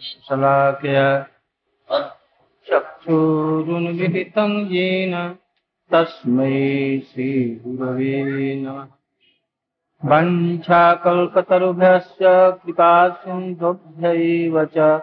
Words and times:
शलाकया 0.00 1.26
चक्षुरुन्मिलितं 2.68 4.66
येन 4.66 5.36
तस्मै 5.92 7.00
श्रीगुरवे 7.00 8.62
नमः। 8.62 8.86
वञ्छाकल्पतरुभ्यश्च 10.04 12.62
कृपासिन्धुभ्यैव 12.62 14.64
च 14.64 15.02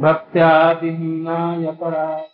भक्त्यादिहीनाय 0.00 1.72
परा 1.72 2.26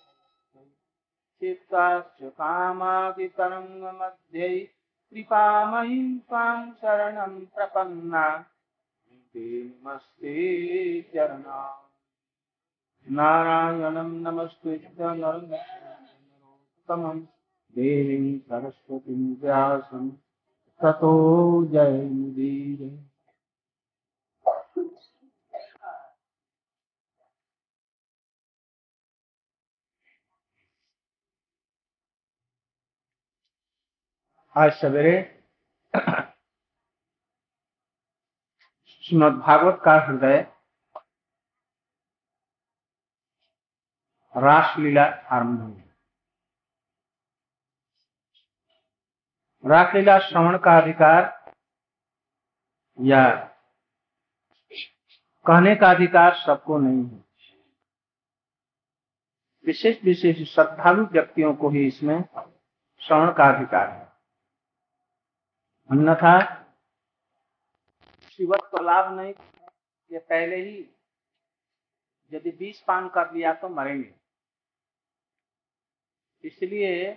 चित्ताश्च 1.40 2.22
कामादितरङ्गमध्ये 2.22 4.68
कृपामयीं 5.12 6.18
त्वां 6.18 6.70
शरणं 6.70 7.40
प्रपन्ना। 7.40 8.44
चरणा 11.14 11.85
नारायणं 13.06 14.08
नमस्कृत्य 14.22 15.12
नरोत्तमं 15.16 17.18
देवीं 17.76 18.38
सरस्वतीं 18.38 19.34
व्यासं 19.42 20.08
ततो 20.80 21.12
जयमुदीर 21.72 22.80
आज 34.56 34.72
सवेरे 34.72 35.16
श्रीमद 39.04 39.32
भागवत 39.38 39.80
का 39.84 39.94
हृदय 40.06 40.46
रासलीला 44.36 45.04
आरंभ 45.04 45.60
हुई। 45.60 45.82
रासलीला 49.70 50.18
श्रवण 50.18 50.58
का 50.58 50.78
अधिकार 50.78 51.52
या 53.00 53.34
कहने 55.46 55.74
का 55.76 55.90
अधिकार 55.90 56.34
सबको 56.34 56.78
नहीं 56.78 57.04
है। 57.04 57.24
विशेष 59.66 60.04
विशेष 60.04 60.54
श्रद्धालु 60.54 61.04
व्यक्तियों 61.04 61.54
को 61.54 61.68
ही 61.68 61.86
इसमें 61.86 62.24
श्रवण 63.00 63.32
का 63.32 63.44
अधिकार 63.44 63.90
है। 63.90 64.04
अन्यथा 65.90 66.64
शिवत 68.32 68.60
को 68.70 68.82
लाभ 68.82 69.12
नहीं, 69.12 69.34
ये 70.12 70.18
पहले 70.18 70.56
ही 70.56 70.78
यदि 72.32 72.50
बीस 72.50 72.80
पान 72.80 73.08
कर 73.08 73.32
लिया 73.34 73.52
तो 73.52 73.68
मरेंगे। 73.68 74.15
इसलिए 76.46 77.12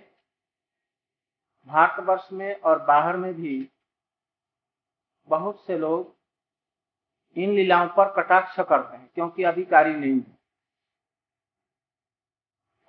भारतवर्ष 1.66 2.28
में 2.32 2.60
और 2.60 2.82
बाहर 2.82 3.16
में 3.16 3.34
भी 3.34 3.70
बहुत 5.28 5.66
से 5.66 5.78
लोग 5.78 6.16
इन 7.36 7.54
लीलाओं 7.54 7.88
पर 7.88 8.12
कटाक्ष 8.12 8.56
करते 8.56 8.96
हैं, 8.96 9.10
क्योंकि 9.14 9.42
अधिकारी 9.42 9.94
नहीं 9.94 10.14
है। 10.14 10.38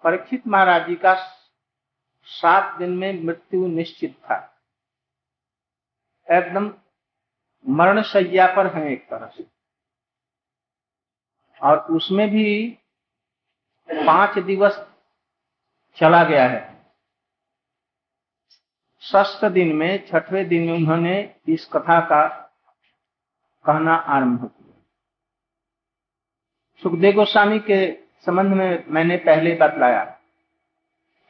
परीक्षित 0.04 0.48
महाराज 0.48 0.88
जी 0.88 0.96
का 0.96 1.14
सात 2.24 2.80
दिन 2.80 2.98
में 2.98 3.24
मृत्यु 3.24 3.68
निश्चित 3.68 4.16
था। 4.24 4.38
एकदम 6.32 6.74
मरण 7.68 8.02
शैया 8.02 8.48
पर 8.56 8.68
है 8.68 8.92
एक 8.94 9.10
तरह 9.10 9.28
से। 9.28 9.48
और 11.64 11.78
उसमें 11.96 12.30
भी 12.30 12.78
पाँच 13.90 14.40
दिवस 14.40 14.91
चला 15.98 16.24
गया 16.24 16.48
है। 16.48 16.70
ष्ठ 19.04 19.46
दिन 19.46 19.76
में, 19.76 20.06
छठवें 20.08 20.48
दिन 20.48 20.66
में 20.66 20.74
उन्होंने 20.74 21.36
इस 21.48 21.66
कथा 21.66 22.00
का 22.00 22.28
कहना 23.66 23.96
आरंभ 23.96 24.46
किया। 24.46 24.84
सुखदेव 26.84 27.16
गोस्वामी 27.16 27.60
के 27.60 27.80
संबंध 28.26 28.54
में 28.54 28.86
मैंने 28.88 29.18
पहले 29.18 29.56
बतलाया, 29.56 30.04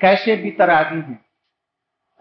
कैसे 0.01 0.35
वितरागी 0.35 0.99
हैं, 1.01 1.19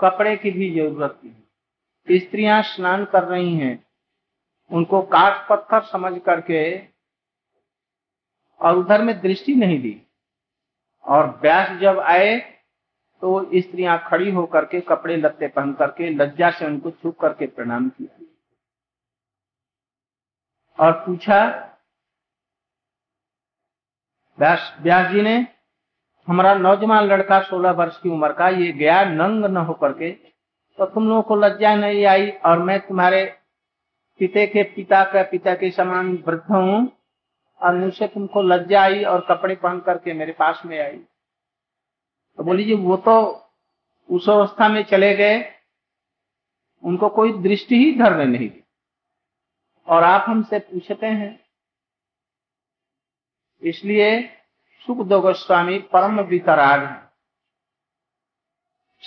कपड़े 0.00 0.36
की 0.36 0.50
भी 0.50 0.70
ज़रूरत 0.74 1.20
है, 1.24 2.18
स्त्रियाँ 2.18 2.62
स्नान 2.62 3.04
कर 3.04 3.24
रही 3.24 3.54
हैं, 3.54 3.86
उनको 4.70 5.02
काट 5.02 5.48
पत्थर 5.48 5.82
समझ 5.82 6.12
करके 6.20 6.62
और 8.60 8.76
उधर 8.76 9.02
में 9.02 9.20
दृष्टि 9.20 9.54
नहीं 9.54 9.78
दी। 9.82 10.00
और 11.06 11.26
व्यास 11.42 11.78
जब 11.80 11.98
आए 12.00 12.36
तो 13.22 13.40
स्त्रियाँ 13.54 13.98
खड़ी 14.06 14.30
होकर 14.30 14.64
के 14.64 14.80
कपड़े 14.82 15.16
लत्ते 15.16 15.48
पहन 15.48 15.72
करके 15.72 16.10
लज्जा 16.10 16.50
से 16.50 16.66
उनको 16.66 16.90
छुप 16.92 17.18
करके 17.20 17.46
प्रणाम 17.48 17.88
किया। 17.88 18.18
और 20.78 20.92
पूछा 21.06 21.40
व्यास 24.38 24.72
व्यास 24.82 25.10
जी 25.12 25.22
ने 25.22 25.36
हमारा 26.28 26.54
नौजवान 26.56 27.04
लड़का 27.06 27.40
सोलह 27.42 27.70
वर्ष 27.72 28.00
की 28.00 28.08
उम्र 28.08 28.32
का, 28.32 28.48
ये 28.48 28.72
गया 28.72 29.02
नंग 29.04 29.44
न 29.46 29.56
होकर 29.58 29.92
के 29.92 30.10
तो 30.10 30.86
तुम 30.86 31.08
लोगों 31.08 31.22
को 31.22 31.36
लज्जा 31.36 31.74
नहीं 31.76 32.04
आई 32.06 32.30
और 32.30 32.62
मैं 32.62 32.78
तुम्हारे 32.80 33.24
पिता 34.20 34.44
के, 34.46 34.62
पिता 34.64 35.02
का, 35.04 35.22
पिता 35.22 35.54
के 35.54 35.70
समान 35.70 36.12
वृद्ध 36.26 36.42
हूँ। 36.50 36.86
और 37.62 37.74
मुझसे 37.74 38.06
तुमको 38.08 38.42
लज्जा 38.42 38.82
आई 38.82 39.04
और 39.04 39.26
कपड़े 39.28 39.54
पहन 39.54 39.80
करके 39.80 40.12
मेरे 40.12 40.32
पास 40.32 40.62
में 40.66 40.78
आई। 40.80 40.96
तो 42.36 42.42
बोली, 42.42 42.64
जी, 42.64 42.74
वो 42.74 42.96
तो 42.96 43.46
उस 44.10 44.28
अवस्था 44.28 44.68
में 44.68 44.82
चले 44.84 45.16
गए। 45.16 45.52
उनको 46.84 47.08
कोई 47.08 47.32
दृष्टि 47.32 47.76
ही 47.76 47.98
धरने 47.98 48.24
नहीं 48.24 48.48
दी 48.50 48.62
और 49.86 50.04
आप 50.04 50.24
हमसे 50.28 50.58
पूछते 50.58 51.06
हैं। 51.06 51.40
इसलिए 53.62 54.22
सुखदेव 54.86 55.20
गोस्वामी 55.20 55.78
परम 55.78 56.20
वितराग 56.20 56.84
है। 56.84 57.10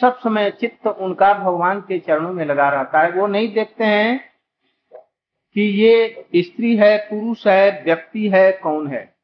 सब 0.02 0.20
समय 0.20 0.52
चित्त 0.52 0.88
उनका 0.88 1.34
भगवान 1.34 1.82
के 1.82 2.00
चरणों 2.00 2.34
में 2.34 2.46
लगा 2.46 2.70
रहता 2.70 3.00
है। 3.00 3.12
वो 3.12 3.28
नहीं 3.28 3.54
देखते 3.54 3.84
हैं 3.84 4.33
कि 5.56 5.62
ये 5.62 6.26
स्त्री 6.36 6.76
है, 6.78 6.98
पुरुष 6.98 7.48
है, 7.48 7.84
व्यक्ति 7.84 8.30
है, 8.30 8.52
कौन 8.52 8.88
है? 8.88 9.16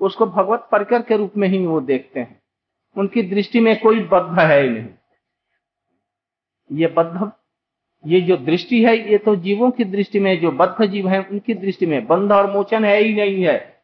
उसको 0.00 0.26
भगवत 0.26 0.68
परिकर 0.72 1.02
के 1.02 1.16
रूप 1.16 1.36
में 1.36 1.48
ही 1.48 1.66
वो 1.66 1.80
देखते 1.80 2.20
हैं। 2.20 2.42
उनकी 2.96 3.22
दृष्टि 3.22 3.60
में 3.60 3.80
कोई 3.80 4.00
बद्ध 4.00 4.40
है 4.40 4.62
ही 4.62 4.68
नहीं। 4.68 4.88
ये 6.72 6.86
बद्ध, 6.86 7.32
ये 8.06 8.20
जो 8.20 8.36
दृष्टि 8.36 8.84
है, 8.84 9.10
ये 9.10 9.18
तो 9.18 9.36
जीवों 9.36 9.70
की 9.70 9.84
दृष्टि 9.84 10.20
में, 10.20 10.40
जो 10.40 10.50
बद्ध 10.50 10.84
जीव 10.84 11.08
है, 11.08 11.22
उनकी 11.22 11.54
दृष्टि 11.54 11.86
में 11.86 12.06
बंध 12.06 12.32
और 12.32 12.50
मोचन 12.50 12.84
है 12.84 13.02
ही 13.02 13.14
नहीं 13.14 13.44
है। 13.44 13.82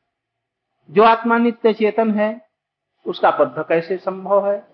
जो 0.91 1.03
आत्मा 1.03 1.39
नित्य 1.39 1.73
चेतन 1.73 2.11
है, 2.11 2.49
उसका 3.06 3.31
बद्ध 3.31 3.65
कैसे 3.69 3.97
संभव 3.97 4.53
है? 4.53 4.67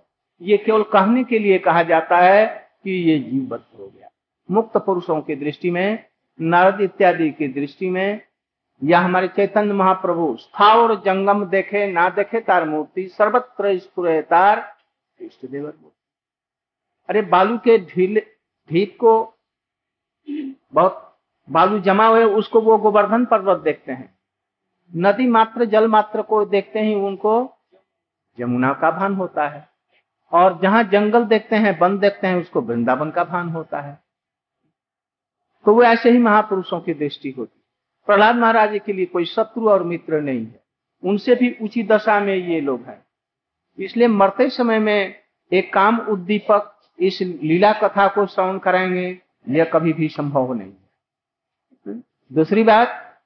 ये 0.43 0.57
केवल 0.57 0.83
कहने 0.83 1.25
के 1.25 1.39
लिए 1.39 1.59
कहा 1.59 1.83
जाता 1.83 2.17
है 2.19 2.69
कि 2.85 2.91
ये 2.91 3.19
जीव 3.19 3.43
बद्ध 3.43 3.79
हो 3.79 3.87
गया। 3.87 4.09
मुक्त 4.51 4.77
पुरुषों 4.77 5.21
की 5.21 5.37
दृष्टि 5.37 5.71
में 5.71 6.12
नारद 6.43 6.81
इत्यादि 6.81 7.31
की 7.31 7.49
दृष्टि 7.49 7.91
में 7.91 8.21
या 8.85 9.01
हमारे 9.01 9.29
चैतन्य 9.29 9.73
महाप्रभु 9.73 10.37
स्थावर 10.41 10.95
जंगम 10.95 11.45
देखे, 11.45 11.93
ना 11.93 12.09
देखे 12.09 12.41
तार 12.41 12.65
मूर्ति, 12.65 13.09
सर्वत्र 13.09 14.23
तार, 14.23 14.77
इष्ट 15.21 15.47
देवर 15.47 15.73
अरे 17.09 17.23
बालू 17.23 17.59
के 17.59 17.79
ढील, 17.79 18.23
ढीप 18.71 18.97
को 19.01 19.35
बहुत, 20.73 21.19
बालू 21.51 21.79
जमा 21.79 22.07
हुए, 22.07 22.25
उसको 22.25 22.61
वो 22.61 22.79
गोवर्धन 22.79 23.25
पर्वत 23.25 23.59
देखते 23.59 23.93
हैं। 23.93 24.19
नदी 24.97 25.27
मात्र, 25.27 25.65
जल 25.65 25.89
मात्र 25.89 26.23
को 26.23 26.45
देखते 26.45 26.81
ही 26.81 26.95
उनको 26.95 27.55
यमुना 28.41 28.73
का 28.73 28.91
भान 28.91 29.15
होता 29.15 29.49
है। 29.49 29.69
और 30.33 30.61
जहाँ 30.63 30.85
जंगल 30.85 31.25
देखते 31.25 31.57
हैं, 31.57 31.79
वन 31.79 31.99
देखते 31.99 32.27
हैं, 32.27 32.41
उसको 32.41 32.61
वृंदावन 32.61 33.11
का 33.11 33.25
भान 33.25 33.49
होता 33.49 33.81
है। 33.81 33.99
तो 35.67 35.75
वो 35.75 35.83
ऐसे 35.83 36.11
ही 36.11 36.19
महापुरुषों 36.19 36.81
की 36.81 36.95
दृष्टि 36.95 37.31
होती। 37.31 37.65
प्रहलाद 38.07 38.37
महाराज 38.37 38.81
के 38.87 38.93
लिए 38.93 39.07
कोई 39.07 39.25
शत्रु 39.25 39.69
और 39.69 39.83
मित्र 39.83 40.21
नहीं 40.21 40.47
है। 40.47 40.63
उनसे 41.05 41.35
भी 41.35 41.57
ऊँची 41.63 41.83
दशा 41.83 42.21
में 42.21 42.35
ये 42.35 42.61
लोग 42.61 42.83
हैं। 42.83 43.07
इसलिए 43.79 44.09
मरते 44.09 44.51
समय 44.51 44.79
में 44.79 45.15
एक 45.53 45.73
काम 45.73 45.99
उद्दीपक 45.99 46.79
इस 46.99 47.23
लीला 47.23 47.73
कथा 47.73 48.09
को 48.09 48.27
श्रवण 48.27 48.59
कराएँगे 48.59 49.21
यह 49.49 49.65
कभी 49.65 49.93
भी 49.93 50.09
संभव 50.09 50.53
नहीं 50.53 50.73
है। 50.73 52.03
दूसरी 52.33 52.63
बात, 52.63 53.19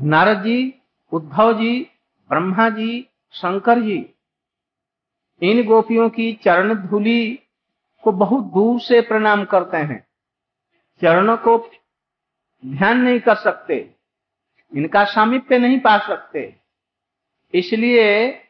नारद 0.00 0.42
जी, 0.42 0.74
उद्धव 1.12 1.52
जी, 1.52 1.86
ब्रह्मा 2.28 2.68
जी, 2.68 3.08
शंकर 3.32 3.80
जी, 3.80 4.10
इन 5.42 5.66
गोपियों 5.66 6.10
की 6.10 6.32
चरण 6.32 6.74
धूली 6.74 7.38
को 8.02 8.12
बहुत 8.12 8.44
दूर 8.44 8.80
से 8.80 9.00
प्रणाम 9.00 9.44
करते 9.44 9.76
हैं। 9.76 10.06
चरणों 11.02 11.36
को 11.36 11.58
ध्यान 12.64 13.00
नहीं 13.00 13.20
कर 13.20 13.34
सकते, 13.34 13.94
इनका 14.72 15.04
सामिप्य 15.04 15.58
नहीं 15.58 15.80
पा 15.80 15.96
सकते। 15.98 16.60
इसलिए 17.54 18.40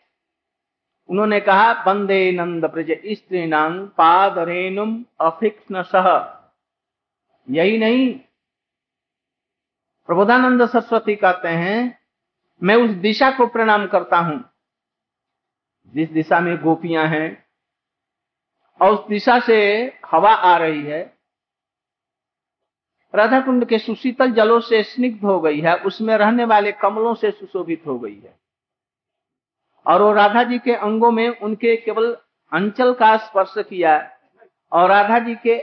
उन्होंने 1.08 1.40
कहा, 1.40 1.72
बंदे 1.84 2.32
नंद 2.32 2.64
प्रज 2.64 2.90
स्त्री 3.08 3.46
नांग 3.46 3.88
पाद 3.88 4.38
रेणुम 4.38 5.04
अफिक्न 5.20 5.82
सह 5.82 6.06
यही 7.48 7.78
नहीं, 7.78 8.14
प्रबोधानंद 10.08 10.66
सरस्वती 10.66 11.16
कहते 11.16 11.48
हैं, 11.48 11.98
मैं 12.62 12.76
उस 12.76 12.90
दिशा 12.90 13.30
को 13.30 13.46
प्रणाम 13.46 13.86
करता 13.86 14.18
हूँ। 14.18 14.42
जिस 15.94 16.10
दिशा 16.10 16.40
में 16.40 16.56
गोपियाँ 16.62 17.06
हैं 17.06 17.46
और 18.80 18.94
उस 18.94 19.08
दिशा 19.08 19.38
से 19.40 19.56
हवा 20.12 20.32
आ 20.32 20.56
रही 20.56 20.82
है 20.82 21.13
राधा 23.14 23.40
कुंड 23.40 23.64
के 23.64 23.78
सुशीतल 23.78 24.32
जलों 24.32 24.60
से 24.60 24.82
स्निग्ध 24.82 25.24
हो 25.24 25.40
गई 25.40 25.60
है, 25.60 25.74
उसमें 25.74 26.16
रहने 26.16 26.44
वाले 26.44 26.72
कमलों 26.72 27.14
से 27.14 27.30
सुशोभित 27.30 27.82
हो 27.86 27.98
गई 27.98 28.20
है। 28.20 28.38
और 29.86 30.02
वो 30.02 30.12
राधा 30.12 30.42
जी 30.42 30.58
के 30.58 30.74
अंगों 30.74 31.10
में 31.10 31.28
उनके 31.28 31.76
केवल 31.76 32.16
अंचल 32.52 32.94
का 32.94 33.16
स्पर्श 33.16 33.54
किया। 33.58 34.10
और 34.72 34.88
राधा 34.88 35.18
जी 35.18 35.34
के 35.34 35.58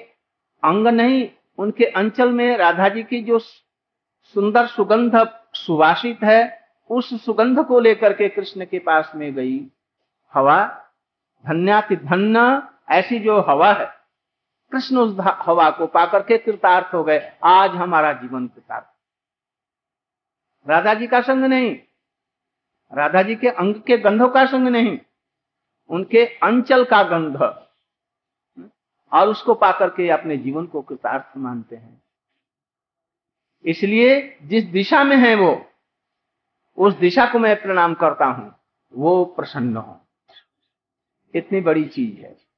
अंग 0.64 0.88
नहीं, 0.88 1.30
उनके 1.58 1.86
अंचल 1.86 2.32
में 2.32 2.58
राधा 2.58 2.90
जी 2.90 3.04
की 3.04 3.22
जो 3.22 3.40
सुंदर 4.24 4.68
सुगंध 4.68 5.30
सुवासित 5.54 6.20
है, 6.24 6.68
उस 6.90 7.26
सुगंध 7.26 7.66
को 7.66 7.80
लेकर 7.80 8.14
के 8.14 8.30
कृष्ण 8.30 8.66
के 8.66 8.80
पास 8.80 9.12
में 9.16 9.34
गई। 9.34 9.60
हवा, 10.34 10.86
धन्याति 11.48 11.96
धन्य 11.96 12.64
ऐसी 12.92 13.20
जो 13.20 13.42
हवा 13.42 13.74
है। 13.74 14.01
कृष्ण 14.72 14.98
उस 14.98 15.18
हवा 15.20 15.70
को 15.70 15.88
पाकर 15.88 16.24
के 16.24 16.38
कृतार्थ 16.38 16.94
हो 16.94 17.04
गए। 17.04 17.38
आज 17.44 17.72
हमारा 17.72 18.14
जीवन 18.14 18.48
कृतार्थ। 18.48 18.86
राधा 20.70 20.94
जी 20.94 21.08
का 21.08 21.22
संग 21.22 21.44
नहीं। 21.44 21.80
राधा 22.94 23.22
जी 23.22 23.36
के 23.36 23.48
अंग 23.48 23.76
के 23.76 23.98
गंधों 23.98 24.30
का 24.30 24.46
संग 24.46 24.68
नहीं। 24.68 25.00
उनके 25.90 26.26
अंचल 26.26 26.86
का 26.86 27.04
गंध। 27.04 27.42
और 29.14 29.28
उसको 29.28 29.54
पाकर 29.54 29.90
के 29.90 30.10
अपने 30.10 30.38
जीवन 30.38 30.66
को 30.66 30.82
कृतार्थ 30.82 31.38
मानते 31.38 31.76
हैं। 31.76 32.04
इसलिए 33.66 34.38
जिस 34.44 34.64
दिशा 34.64 35.04
में 35.04 35.18
है 35.18 35.36
वो, 35.36 35.66
उस 36.78 36.94
दिशा 36.94 37.26
को 37.26 37.40
मैं 37.40 37.62
प्रणाम 37.62 37.94
करता 37.94 38.26
हूँ, 38.26 38.56
वो 38.94 39.26
प्रसन्न 39.26 39.78
हो। 39.78 40.02
इतनी 41.36 41.62
बड़ी 41.62 41.86
चीज़ 41.86 42.22
है। 42.22 42.51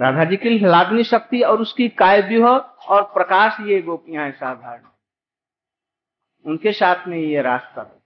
राधा 0.00 0.24
जी 0.24 0.36
की 0.36 0.58
लादनी 0.58 1.04
शक्ति 1.04 1.42
और 1.42 1.60
उसकी 1.60 1.88
काय 1.88 2.20
व्यूह 2.20 2.50
और 2.88 3.02
प्रकाश, 3.02 3.56
ये 3.60 3.82
गोपियाँ 3.82 4.30
साधारण। 4.30 4.86
उनके 6.44 6.72
साथ 6.72 7.08
में 7.08 7.18
ये 7.18 7.42
रास्ता। 7.42 8.02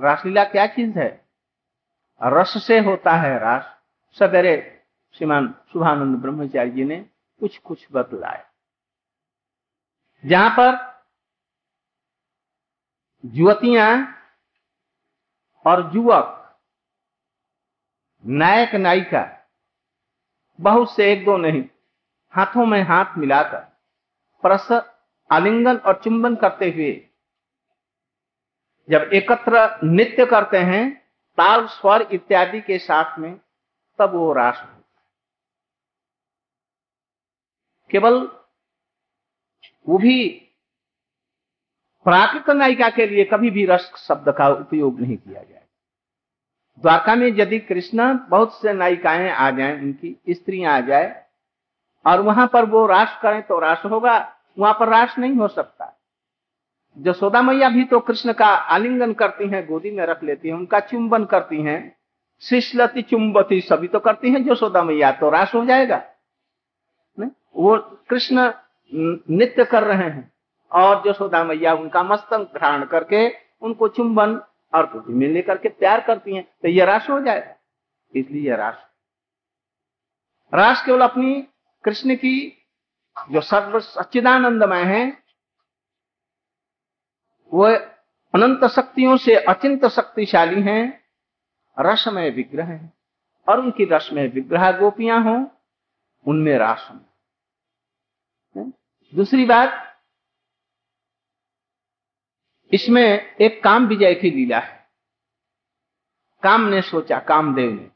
रासलीला 0.00 0.44
क्या 0.44 0.66
चीज़ 0.66 0.98
है? 0.98 1.28
रस 2.22 2.66
से 2.66 2.78
होता 2.78 3.12
है 3.12 3.38
रास। 3.38 3.78
सवेरे 4.18 4.84
श्रीमान 5.14 5.54
शुभानंद 5.72 6.16
ब्रह्मचारी 6.16 6.70
जी 6.70 6.84
ने 6.84 7.06
कुछ 7.40 7.58
कुछ 7.58 7.86
बतलाया। 7.92 8.44
जहाँ 10.26 10.50
पर 10.50 11.02
युवतियाँ 13.24 14.18
और 15.66 15.90
युवक 15.94 16.58
नायक 18.26 18.74
नायिका 18.74 19.41
बहुत 20.62 20.94
से 20.94 21.12
एक 21.12 21.24
दो 21.24 21.36
नहीं, 21.36 21.64
हाथों 22.34 22.66
में 22.66 22.82
हाथ 22.82 23.18
मिलाकर 23.18 23.58
परस 24.42 24.68
आलिंगन 25.30 25.76
और 25.76 26.00
चुंबन 26.04 26.34
करते 26.36 26.70
हुए 26.70 26.92
जब 28.88 29.10
एकत्र 29.12 29.80
नृत्य 29.84 30.26
करते 30.26 30.58
हैं, 30.58 30.84
ताल, 31.38 31.66
स्वर 31.66 32.02
इत्यादि 32.12 32.60
के 32.60 32.78
साथ 32.78 33.18
में, 33.18 33.40
तब 33.98 34.14
वो 34.14 34.32
है। 34.38 34.82
केवल 37.90 38.14
वो 39.88 39.98
भी 39.98 40.28
प्राकृत 42.06 42.50
नायिका 42.50 42.88
के 42.90 43.06
लिए 43.06 43.24
कभी 43.24 43.50
भी 43.50 43.64
रस 43.66 43.92
शब्द 43.98 44.28
का 44.28 44.48
उपयोग 44.48 45.00
नहीं 45.00 45.16
किया 45.16 45.42
जाए। 45.42 45.61
द्वारका 46.78 47.14
में 47.14 47.26
यदि 47.28 47.58
कृष्ण 47.60 48.12
बहुत 48.28 48.54
से 48.54 48.72
नायिकाएँ 48.72 49.30
आ 49.30 49.50
जाएँ, 49.50 49.80
उनकी 49.80 50.16
स्त्रियाँ 50.30 50.74
आ 50.74 50.80
जाए, 50.80 51.24
और 52.04 52.20
वहाँ 52.20 52.46
पर 52.52 52.64
वो 52.64 52.86
रास 52.86 53.18
करें 53.22 53.42
तो 53.42 53.58
रास 53.58 53.82
होगा, 53.84 54.18
वहाँ 54.58 54.72
पर 54.80 54.88
रास 54.88 55.14
नहीं 55.18 55.36
हो 55.36 55.48
सकता 55.48 55.96
जसोदा 56.96 57.40
मैया 57.42 57.68
भी 57.68 57.84
तो 57.84 57.98
कृष्ण 58.00 58.32
का 58.32 58.46
आलिंगन 58.46 59.12
करती 59.12 59.48
हैं, 59.48 59.66
गोदी 59.66 59.90
में 59.90 60.04
रख 60.06 60.24
लेती 60.24 60.48
हैं, 60.48 60.54
उनका 60.54 60.80
चुंबन 60.80 61.24
करती 61.24 61.62
हैं 61.62 61.96
शिशलती 62.42 63.02
चुंबती, 63.02 63.60
सभी 63.60 63.88
तो 63.88 63.98
करती 63.98 64.30
हैं 64.30 64.44
जसोदा 64.44 64.82
मैया 64.82 65.10
तो 65.12 65.30
रास 65.30 65.54
हो 65.54 65.64
जाएगा 65.64 66.02
नहीं? 67.18 67.30
वो 67.56 67.76
कृष्ण 68.10 68.50
नृत्य 68.92 69.64
कर 69.64 69.82
रहे 69.82 70.08
हैं, 70.08 70.30
और 70.72 71.02
जसोदा 71.06 71.42
मैया 71.44 71.74
उनका 71.74 72.02
मस्तक 72.02 72.50
धारण 72.54 72.84
करके 72.84 73.28
उनको 73.62 73.88
चुंबन 73.88 74.40
और 74.72 74.86
गोदी 74.92 75.12
में 75.12 75.26
लेकर 75.28 75.58
के 75.58 75.68
प्यार 75.68 76.00
करती 76.00 76.34
हैं 76.36 76.44
तो 76.62 76.68
यह 76.68 76.84
रास 76.84 77.08
हो 77.10 77.20
जाएगा। 77.20 77.54
इसलिए 78.14 78.48
यह 78.48 78.56
रास 78.56 78.86
रास 80.52 80.84
केवल 80.86 81.00
अपनी 81.00 81.40
कृष्ण 81.84 82.14
की 82.16 82.36
जो 83.30 83.40
सर्व 83.40 83.78
सच्चिदानंदमय 83.80 84.82
है 84.84 85.04
वह 87.52 87.76
अनंत 88.34 88.64
शक्तियों 88.66 89.16
से 89.16 89.34
अचिंत 89.36 89.84
शक्तिशाली 89.86 90.62
हैं, 90.62 91.04
रसमय 91.76 92.30
विग्रह 92.30 92.64
है। 92.64 92.92
और 93.48 93.60
उनकी 93.60 93.84
रसमय 93.84 94.26
विग्रह 94.28 94.70
गोपियाँ 94.72 95.22
हों, 95.22 95.44
उनमें 96.26 96.56
रास 96.58 96.88
दूसरी 99.12 99.44
बात 99.44 99.91
इसमें 102.72 103.36
एक 103.40 103.62
काम 103.64 103.86
विजय 103.86 104.14
की 104.14 104.30
लीला 104.30 104.58
है। 104.58 104.86
काम 106.42 106.60
ने 106.60 106.82
सोचा, 106.82 107.18
कामदेव 107.18 107.72
ने, 107.72 107.90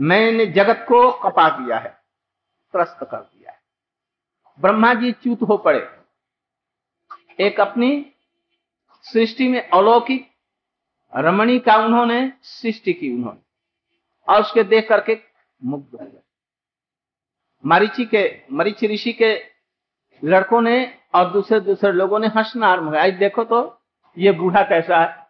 मैंने 0.00 0.46
जगत 0.46 0.86
को 0.88 1.12
कपा 1.12 1.48
दिया 1.48 1.78
है, 1.78 1.90
त्रस्त 2.72 2.98
कर 3.02 3.16
दिया 3.16 3.50
है। 3.50 3.60
ब्रह्मा 4.60 4.94
जी 4.94 5.12
च्युत 5.12 5.42
हो 5.42 5.56
पड़े। 5.56 5.98
एक 7.40 7.60
अपनी 7.60 8.12
सृष्टि 9.02 9.48
में 9.48 9.68
अलौकिक, 9.68 10.30
रमणी 11.16 11.58
का 11.58 11.76
उन्होंने 11.76 12.32
सृष्टि 12.42 12.92
की 12.92 13.12
उन्होंने, 13.12 13.40
और 14.32 14.40
उसके 14.40 14.62
देख 14.62 14.88
करके 14.88 15.18
मुग्ध 15.64 16.00
हो 16.00 16.06
गए। 16.06 16.22
मरीचि 17.66 18.04
के, 18.04 18.40
मरीचि 18.52 18.86
ऋषि 18.86 19.12
के 19.12 19.44
लड़कों 20.24 20.60
ने 20.60 20.98
और 21.14 21.30
दूसरे 21.30 21.60
दूसरे 21.60 21.92
लोगों 21.92 22.18
ने 22.18 22.26
हंसना 22.26 22.66
आरंभ 22.66 23.18
देखो 23.18 23.44
तो 23.44 23.80
ये 24.18 24.32
बूढ़ा 24.32 24.62
कैसा 24.62 25.04
है? 25.04 25.26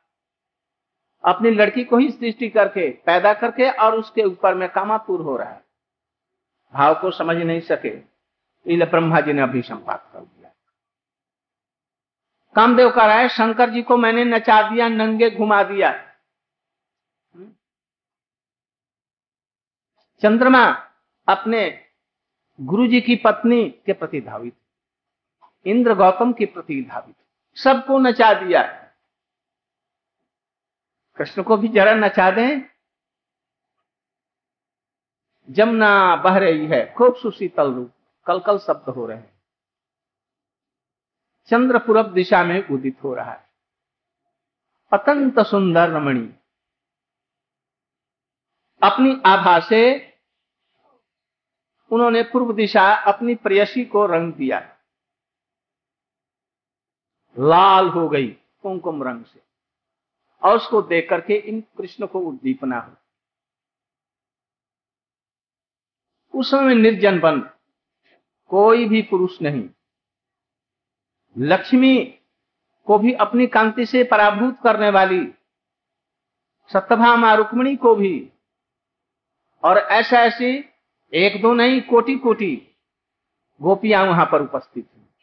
अपनी 1.24 1.50
लड़की 1.50 1.84
को 1.84 1.96
ही 1.96 2.10
सृष्टि 2.10 2.48
करके, 2.48 2.90
पैदा 2.90 3.34
करके 3.34 3.70
और 3.70 3.94
उसके 3.94 4.22
ऊपर 4.22 4.54
में 4.54 4.68
कामापुर 4.68 5.20
हो 5.20 5.36
रहा 5.36 5.50
है। 5.50 5.64
भाव 6.74 7.00
को 7.00 7.10
समझ 7.10 7.36
नहीं 7.36 7.60
सके 7.60 8.14
इसलिए 8.66 8.86
ब्रह्मा 8.86 9.20
जी 9.20 9.32
ने 9.32 9.42
अभी 9.42 9.62
संपात 9.62 10.10
कर 10.12 10.20
दिया। 10.20 10.50
कामदेव 12.56 12.90
रहा 12.90 13.18
है, 13.18 13.28
शंकर 13.28 13.70
जी 13.70 13.82
को 13.82 13.96
मैंने 13.96 14.24
नचा 14.24 14.70
दिया, 14.70 14.88
नंगे 14.88 15.30
घुमा 15.30 15.62
दिया। 15.62 16.14
चंद्रमा 20.22 20.90
अपने 21.28 21.86
गुरु 22.60 22.86
जी 22.86 23.00
की 23.00 23.16
पत्नी 23.16 23.70
के 23.70 23.92
प्रति 23.92 24.20
धावित। 24.20 24.56
इंद्र 25.66 25.94
गौतम 25.94 26.32
के 26.32 26.46
प्रति 26.46 26.86
धावित। 26.90 27.16
सबको 27.56 27.98
नचा 27.98 28.32
दिया 28.34 28.62
कृष्ण 31.16 31.42
को 31.42 31.56
भी 31.56 31.68
जरा 31.68 31.94
नचा 31.94 32.30
दें। 32.30 32.62
जमुना 35.50 36.16
बह 36.16 36.38
रही 36.38 36.66
है, 36.66 36.94
खूब 36.94 37.16
सुशीतल 37.16 37.74
रूप 37.74 37.92
कल 38.26 38.40
कल 38.40 38.58
शब्द 38.58 38.88
हो 38.88 39.06
रहे 39.06 39.16
हैं। 39.16 39.40
चंद्र 41.46 41.78
पूर्व 41.78 42.02
दिशा 42.02 42.44
में 42.44 42.68
उदित 42.68 43.04
हो 43.04 43.14
रहा 43.14 43.32
है। 43.32 43.48
अत्यंत 44.92 45.40
सुंदर 45.40 45.90
रमणी। 45.90 46.34
अपनी 48.82 49.22
आभा 49.26 49.60
से 49.60 50.12
उन्होंने 51.90 52.22
पूर्व 52.22 52.52
दिशा 52.52 52.94
अपनी 52.94 53.34
प्रेयसी 53.34 53.84
को 53.84 54.06
रंग 54.06 54.32
दिया 54.32 54.73
लाल 57.38 57.88
हो 57.88 58.08
गई 58.08 58.28
कुमकुम 58.62 59.02
रंग 59.02 59.24
से। 59.24 59.40
और 60.42 60.56
उसको 60.56 60.82
देख 60.82 61.08
करके 61.10 61.34
इन 61.34 61.60
कृष्ण 61.78 62.06
को 62.06 62.20
उद्दीपना 62.20 62.78
हो 62.78 62.92
उस 66.34 66.50
समय 66.50 66.74
निर्जन 66.74 67.20
बन 67.20 67.40
कोई 68.48 68.88
भी 68.88 69.02
पुरुष 69.02 69.42
नहीं। 69.42 69.68
लक्ष्मी 71.38 72.04
को 72.86 72.98
भी 72.98 73.12
अपनी 73.12 73.46
कांति 73.46 73.86
से 73.86 74.04
पराभूत 74.04 74.58
करने 74.62 74.90
वाली 74.90 75.34
सत्यभामा 76.72 77.34
रुक्मणी 77.34 77.76
को 77.76 77.94
भी। 77.94 78.32
और 79.64 79.78
ऐसा 79.78 80.16
ऐसी 80.18 80.64
एक 81.12 81.42
दो 81.42 81.54
नहीं 81.54 81.80
कोटि 81.80 82.16
कोटि 82.18 82.76
गोपियाँ 83.62 84.04
वहाँ 84.06 84.26
पर 84.32 84.42
उपस्थित 84.42 84.88
हैं। 84.96 85.13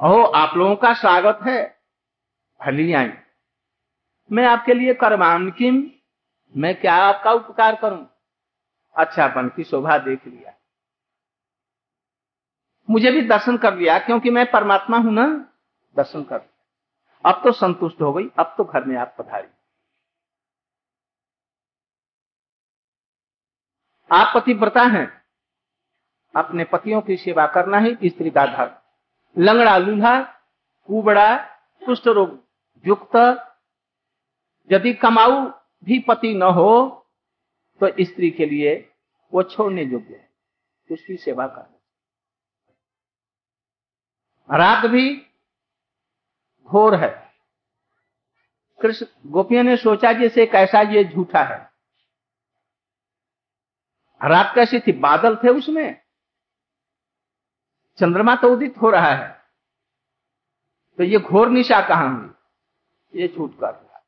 ओ 0.00 0.22
आप 0.24 0.56
लोगों 0.56 0.76
का 0.76 0.92
स्वागत 0.94 1.38
है। 1.42 1.62
भली 2.60 2.92
आई 2.92 3.08
मैं 4.30 4.46
आपके 4.46 4.74
लिए 4.74 4.94
करवान 4.94 5.50
किम 5.50 5.82
मैं 6.54 6.74
क्या 6.80 6.94
आपका 6.94 7.32
उपकार 7.32 7.76
करूँ? 7.76 8.06
अच्छा 8.96 9.28
बन 9.28 9.48
की 9.48 9.64
शोभा 9.64 9.98
देख 9.98 10.26
लिया। 10.26 10.54
मुझे 12.88 13.10
भी 13.10 13.22
दर्शन 13.22 13.56
कर 13.56 13.74
लिया, 13.74 13.98
क्योंकि 13.98 14.30
मैं 14.30 14.50
परमात्मा 14.50 14.98
हूँ 14.98 15.12
ना। 15.12 15.26
दर्शन 15.96 16.24
कर 16.24 16.48
अब 17.24 17.40
तो 17.44 17.52
संतुष्ट 17.52 18.00
हो 18.02 18.12
गई, 18.12 18.28
अब 18.38 18.54
तो 18.58 18.64
घर 18.64 18.84
में 18.84 18.96
आप 18.96 19.14
पधारी। 19.18 19.48
आप 24.10 24.32
पतिव्रता 24.36 24.82
हैं। 24.82 25.08
अपने 26.34 26.64
पतियों 26.64 27.00
की 27.00 27.16
सेवा 27.16 27.46
करना 27.46 27.78
ही 27.78 27.96
स्त्री 28.04 28.30
का 28.30 28.46
धर्म। 28.46 28.79
लंगड़ा 29.36 29.76
लूल्हा 29.78 30.20
कुबड़ा 30.88 31.36
कुष्ठ 31.86 32.06
रोग 32.06 32.38
युक्त, 32.84 33.16
यदि 34.70 34.92
कमाऊ 34.94 35.40
भी 35.84 35.98
पति 35.98 36.34
न 36.34 36.42
हो 36.42 36.96
तो 37.80 37.88
स्त्री 38.00 38.30
के 38.30 38.46
लिए 38.46 38.74
वो 39.32 39.42
छोड़ने 39.42 39.82
योग्य 39.82 40.14
है। 40.14 40.28
उसकी 40.90 41.16
सेवा 41.16 41.46
करना 41.46 41.76
रात 44.50 44.86
भी 44.86 45.04
घोर 46.68 46.94
है। 46.94 47.10
कृष्ण 48.78 49.06
गोपियों 49.26 49.62
ने 49.62 49.76
सोचा 49.76 50.12
जैसे 50.12 50.46
कैसा 50.46 50.80
ये 50.90 51.04
झूठा 51.04 51.42
है। 51.44 51.58
रात 54.20 54.52
कैसी 54.54 54.80
थी? 54.80 54.92
बादल 54.92 55.36
थे 55.36 55.48
उसमें। 55.48 56.00
चंद्रमा 58.00 58.36
तो 58.36 58.48
उदित 58.48 58.74
हो 58.82 58.90
रहा 58.90 59.08
है। 59.08 59.40
तो 60.98 61.04
ये 61.04 61.18
घोर 61.18 61.48
निशा 61.48 61.88
कहाँ 61.88 62.18
हुई? 62.18 62.30
ये 63.22 63.28
झूठ 63.28 63.50
कर 63.60 63.70
रहा 63.70 64.04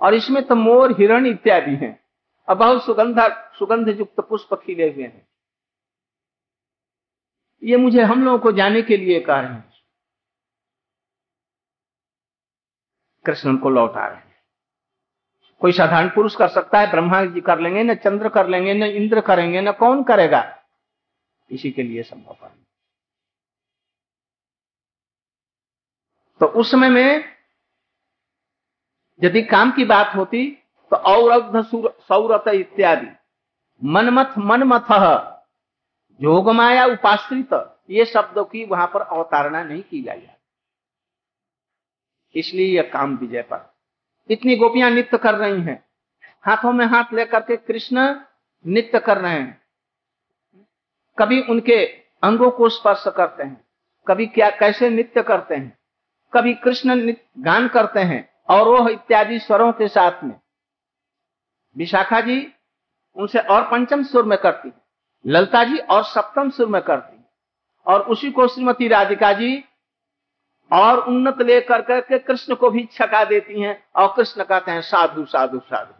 और 0.00 0.14
इसमें 0.14 0.46
तो 0.46 0.54
मोर, 0.54 0.92
हिरण 0.92 1.26
इत्यादि 1.26 1.76
हैं। 1.76 2.04
और 2.48 2.54
बहुत 2.54 2.84
सुगंध 2.84 3.16
सुगंध 3.58 3.88
युक्त 3.88 4.20
पुष्प 4.20 4.54
खिले 4.54 4.92
हुए 4.92 5.02
हैं। 5.02 5.28
ये 7.62 7.76
मुझे 7.76 8.02
हम 8.02 8.24
लोगों 8.24 8.38
को 8.38 8.52
जाने 8.52 8.82
के 8.82 8.96
लिए 8.96 9.20
कह 9.20 9.40
रहे 9.40 9.52
हैं। 9.52 9.72
कृष्ण 13.26 13.48
उनको 13.48 13.70
लौटा 13.70 14.06
रहे 14.06 14.16
हैं। 14.16 14.36
कोई 15.60 15.72
साधारण 15.72 16.08
पुरुष 16.08 16.36
कर 16.36 16.48
सकता 16.48 16.80
है, 16.80 16.90
ब्रह्मा 16.90 17.24
जी 17.24 17.40
कर 17.40 17.58
लेंगे, 17.58 17.82
न 17.82 17.94
चंद्र 17.94 18.28
कर 18.28 18.48
लेंगे, 18.48 18.74
न 18.74 18.82
इंद्र 18.82 19.20
करेंगे, 19.20 19.60
न 19.60 19.72
कौन 19.72 20.04
करेगा? 20.04 20.64
इसी 21.50 21.70
के 21.70 21.82
लिए 21.82 22.02
संभव 22.02 22.36
है। 22.42 22.65
तो 26.40 26.46
उस 26.46 26.70
समय 26.70 26.88
में 26.88 27.24
यदि 29.22 29.42
काम 29.42 29.70
की 29.70 29.84
बात 29.84 30.14
होती 30.16 30.50
तो 30.90 30.96
औरध 30.96 31.64
सौरत 32.00 32.48
इत्यादि। 32.48 33.06
मनमथ 33.84 34.38
मनमथ। 34.38 34.92
जोगमाया 36.20 36.84
उपाश्रित। 36.84 37.78
ये 37.90 38.04
शब्दों 38.04 38.44
की 38.44 38.64
वहाँ 38.64 38.86
पर 38.86 39.00
अवतारणा 39.00 39.62
नहीं 39.62 39.82
की 39.82 40.02
गई 40.02 40.26
इसलिए 42.34 42.76
यह 42.76 42.90
काम 42.92 43.16
विजय 43.16 43.42
पर। 43.42 43.74
इतनी 44.30 44.56
गोपियाँ 44.56 44.90
नृत्य 44.90 45.18
कर 45.18 45.34
रही 45.34 45.60
हैं। 45.62 45.84
हाथों 46.42 46.72
में 46.72 46.86
हाथ 46.86 47.12
लेकर 47.12 47.40
के 47.40 47.56
कृष्ण 47.56 48.20
नृत्य 48.66 48.98
कर 48.98 49.18
रहे 49.18 49.32
हैं। 49.32 49.62
कभी 51.18 51.42
उनके 51.42 51.86
अंगों 52.22 52.50
को 52.50 52.68
स्पर्श 52.68 53.04
करते 53.06 53.42
हैं। 53.42 53.64
कभी 54.08 54.26
क्या, 54.26 54.50
कैसे 54.50 54.90
नृत्य 54.90 55.22
करते 55.22 55.54
हैं। 55.54 55.78
कभी 56.34 56.54
कृष्ण 56.54 57.14
गान 57.38 57.68
करते 57.68 58.00
हैं 58.00 58.34
और 58.48 58.68
वो 58.68 58.88
इत्यादि 58.88 59.38
स्वरों 59.38 59.72
के 59.72 59.88
साथ 59.88 60.24
में। 60.24 60.40
विशाखा 61.76 62.20
जी 62.20 62.54
उनसे 63.16 63.38
और 63.38 63.70
पंचम 63.70 64.02
सुर 64.02 64.24
में 64.24 64.38
करती 64.38 64.68
है। 64.68 64.74
ललता 65.26 65.64
जी 65.64 65.78
और 65.78 66.04
सप्तम 66.04 66.50
सुर 66.50 66.66
में 66.66 66.82
करती 66.82 67.16
है। 67.16 67.24
और 67.86 68.02
उसी 68.02 68.30
को 68.30 68.48
श्रीमती 68.48 68.88
राधिका 68.88 69.32
जी 69.32 69.64
और 70.72 70.98
उन्नत 70.98 71.42
लेकर 71.42 71.82
करके 71.82 72.18
कृष्ण 72.18 72.54
को 72.54 72.70
भी 72.70 72.88
छका 72.92 73.24
देती 73.24 73.60
हैं 73.60 73.88
और 73.96 74.14
कृष्ण 74.16 74.44
कहते 74.44 74.70
हैं, 74.70 74.80
साधु 74.80 75.24
साधु 75.24 75.58
साधु। 75.58 75.92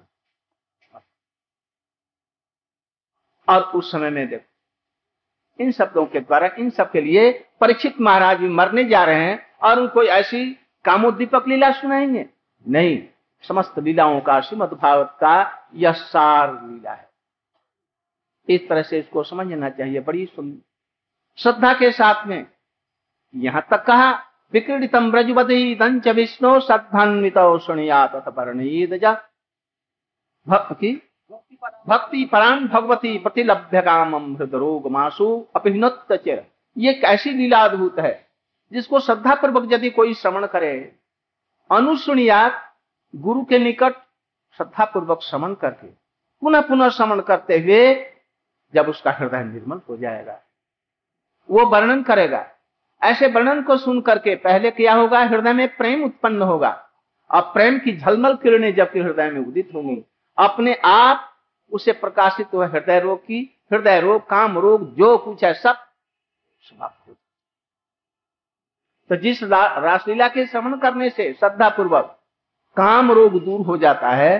और 3.48 3.62
उस 3.62 3.92
समय 3.92 4.10
में 4.10 4.28
देखो 4.28 4.55
इन 5.58 5.72
शब्दों 5.72 6.04
के 6.06 6.20
द्वारा, 6.20 6.50
इन 6.58 6.70
सब 6.70 6.90
के 6.90 7.00
लिए 7.00 7.30
परीक्षित 7.60 8.00
महाराज 8.00 8.38
भी 8.38 8.48
मरने 8.48 8.84
जा 8.84 9.04
रहे 9.04 9.20
हैं 9.20 9.46
और 9.62 9.80
उनको 9.80 10.02
ऐसी 10.02 10.50
कामोद्दीपक 10.84 11.48
लीला 11.48 11.70
सुनाएँगे। 11.72 12.26
नहीं, 12.68 13.02
समस्त 13.44 13.78
लीलाओं 13.78 14.20
का 14.20 14.40
श्रीमद 14.40 14.72
भागवत 14.72 15.16
का 15.20 15.68
यह 15.74 15.92
सार 15.92 16.52
लीला 16.64 16.92
है। 16.92 17.08
इस 18.48 18.68
तरह 18.68 18.82
से 18.82 18.98
इसको 18.98 19.22
समझना 19.22 19.70
चाहिए, 19.70 20.00
बड़ी 20.00 20.26
श्रद्धा 21.38 21.72
के 21.74 21.90
साथ 21.92 22.26
में, 22.26 22.46
यहाँ 23.34 23.66
तक 23.70 23.84
कहा 23.84 24.12
विक्रीडितम 24.52 25.10
ब्रजवती 25.10 25.74
दंच 25.74 26.08
विष्णु 26.08 26.60
सद्धान्वित 26.60 27.34
सुनिया 27.38 28.06
तथा 28.06 28.30
भक्ति 30.46 31.02
भक्ति 31.32 32.24
परान 32.24 32.66
भगवती 32.68 33.18
प्रतिलभ्य 33.18 33.80
कामम 33.82 34.36
हृद 34.36 34.54
रोग 34.54 34.90
मासु 34.90 35.46
अपिनोत्त 35.56 36.12
ये 36.26 36.90
एक 36.90 37.04
ऐसी 37.04 37.30
लीला 37.30 37.58
अद्भुत 37.58 37.98
है, 37.98 38.26
जिसको 38.72 39.00
श्रद्धा 39.00 39.34
पूर्वक 39.34 39.72
यदि 39.72 39.90
कोई 39.90 40.14
श्रवण 40.14 40.46
करे 40.46 40.72
अनुसुनियात 41.70 42.52
गुरु 43.16 43.44
के 43.44 43.58
निकट 43.58 43.94
श्रद्धा 44.56 44.84
पूर्वक 44.84 45.22
श्रमण 45.22 45.54
करके, 45.54 45.86
पुनः 46.42 46.60
पुनः 46.60 46.88
श्रमण 46.88 47.20
करते 47.20 47.58
हुए 47.58 47.94
जब 48.74 48.88
उसका 48.88 49.10
हृदय 49.10 49.44
निर्मल 49.44 49.80
हो 49.88 49.96
जाएगा, 49.96 50.40
वो 51.50 51.66
वर्णन 51.66 52.02
करेगा। 52.02 52.46
ऐसे 53.02 53.26
वर्णन 53.26 53.62
को 53.62 53.76
सुन 53.76 54.00
करके 54.00 54.34
पहले 54.36 54.70
क्या 54.70 54.94
होगा? 54.94 55.20
हृदय 55.20 55.52
में 55.52 55.76
प्रेम 55.76 56.04
उत्पन्न 56.04 56.42
होगा। 56.42 56.70
और 57.30 57.42
प्रेम 57.42 57.78
की 57.78 57.96
झलमल 57.96 58.34
किरणें 58.34 58.74
जबकि 58.74 59.00
हृदय 59.00 59.30
में 59.30 59.40
उदित 59.40 59.70
होंगी। 59.74 60.04
अपने 60.38 60.74
आप 60.84 61.32
उसे 61.72 61.92
प्रकाशित 61.92 62.54
हुआ, 62.54 62.66
हृदय 62.66 63.00
रोग 63.00 63.18
की, 63.18 63.40
हृदय 63.72 64.00
रोग, 64.00 64.28
काम 64.28 64.58
रोग, 64.58 64.94
जो 64.94 65.16
कुछ 65.18 65.44
है 65.44 65.52
सब 65.54 65.84
समाप्त 66.62 67.08
हो 67.08 67.14
तो 69.10 69.16
जिस 69.16 69.42
रासलीला 69.42 70.28
के 70.28 70.46
श्रवण 70.46 70.78
करने 70.78 71.08
से 71.10 71.32
श्रद्धा 71.32 71.68
पूर्वक 71.68 72.04
काम 72.76 73.12
रोग 73.12 73.38
दूर 73.44 73.60
हो 73.66 73.76
जाता 73.76 74.10
है 74.10 74.34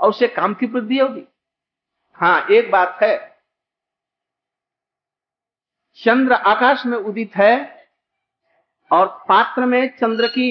और 0.00 0.08
उससे 0.08 0.28
काम 0.28 0.54
की 0.54 0.66
वृद्धि 0.66 0.98
होगी। 0.98 1.24
हाँ 2.18 2.46
एक 2.50 2.70
बात 2.70 2.98
है। 3.02 3.16
चंद्र 5.98 6.32
आकाश 6.32 6.84
में 6.86 6.96
उदित 6.98 7.36
है 7.36 7.54
और 8.90 9.06
पात्र 9.28 9.66
में 9.66 9.96
चंद्र 9.98 10.28
की 10.28 10.50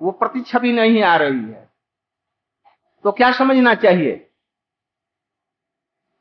वो 0.00 0.10
प्रतिछवि 0.10 0.72
नहीं 0.72 1.02
आ 1.02 1.16
रही 1.16 1.40
है। 1.42 1.71
तो 3.04 3.12
क्या 3.12 3.32
समझना 3.32 3.74
चाहिए? 3.74 4.30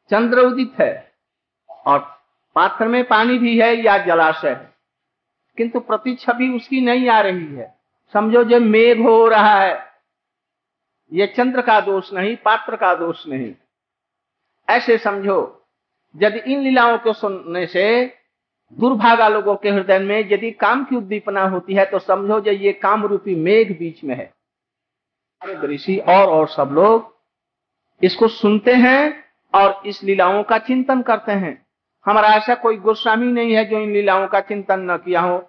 चंद्र 0.10 0.40
उदित 0.40 0.74
है 0.82 1.14
और 1.86 2.00
पात्र 2.56 2.88
में 2.88 3.08
पानी 3.08 3.38
भी 3.38 3.60
है 3.60 3.76
या 3.76 3.98
जलाशय 3.98 4.50
है। 4.50 4.74
किंतु 5.58 5.80
प्रति 5.80 6.16
छवि 6.16 6.50
उसकी 6.50 6.82
नहीं 6.82 7.10
आ 7.10 7.22
रही 7.22 7.46
है। 7.46 7.80
समझो 8.14 8.44
जो 8.44 8.60
मेघ 8.60 9.02
हो 9.02 9.28
रहा 9.28 9.62
है, 9.62 9.86
ये 11.14 11.28
चंद्र 11.28 11.62
का 11.62 11.82
दोष 11.82 12.14
नहीं, 12.14 12.36
पात्र 12.36 12.76
का 12.76 12.96
दोष 12.96 13.28
नहीं। 13.28 13.56
ऐसे 14.70 14.98
समझो, 14.98 15.66
यदि 16.16 16.40
इन 16.40 16.62
लीलाओं 16.62 16.98
को 16.98 17.14
सुनने 17.14 17.68
से 17.68 18.18
दुर्भागा 18.74 19.28
लोगों 19.28 19.56
के 19.56 19.70
हृदय 19.70 20.00
में 20.00 20.30
यदि 20.30 20.52
काम 20.52 20.86
की 20.86 20.96
उद्दीपना 20.96 21.42
होती 21.42 21.74
है 21.74 21.86
तो 21.86 22.00
समझो 22.00 22.40
जो 22.40 22.52
ये 22.52 22.74
काम 22.74 23.06
रूपी 23.06 23.36
मेघ 23.36 23.80
बीच 23.80 24.04
में 24.04 24.16
है। 24.16 24.34
ऋषि 25.42 25.98
और 26.00 26.30
और 26.30 26.48
सब 26.48 26.70
लोग 26.72 27.14
इसको 28.02 28.28
सुनते 28.28 28.74
हैं 28.74 29.24
और 29.54 29.82
इस 29.86 30.04
लीलाओं 30.04 30.42
का 30.44 30.58
चिंतन 30.58 31.02
करते 31.02 31.32
हैं। 31.32 31.54
हमारा 32.06 32.28
ऐसा 32.28 32.56
कोई 32.56 32.78
गोस्वामी 32.78 33.32
नहीं 33.32 33.54
है 33.54 33.64
जो 33.66 33.80
इन 33.80 33.92
लीलाओं 33.94 34.28
का 34.28 34.40
चिंतन 34.42 34.92
न 34.92 34.98
किया 34.98 35.22
हो। 35.22 35.44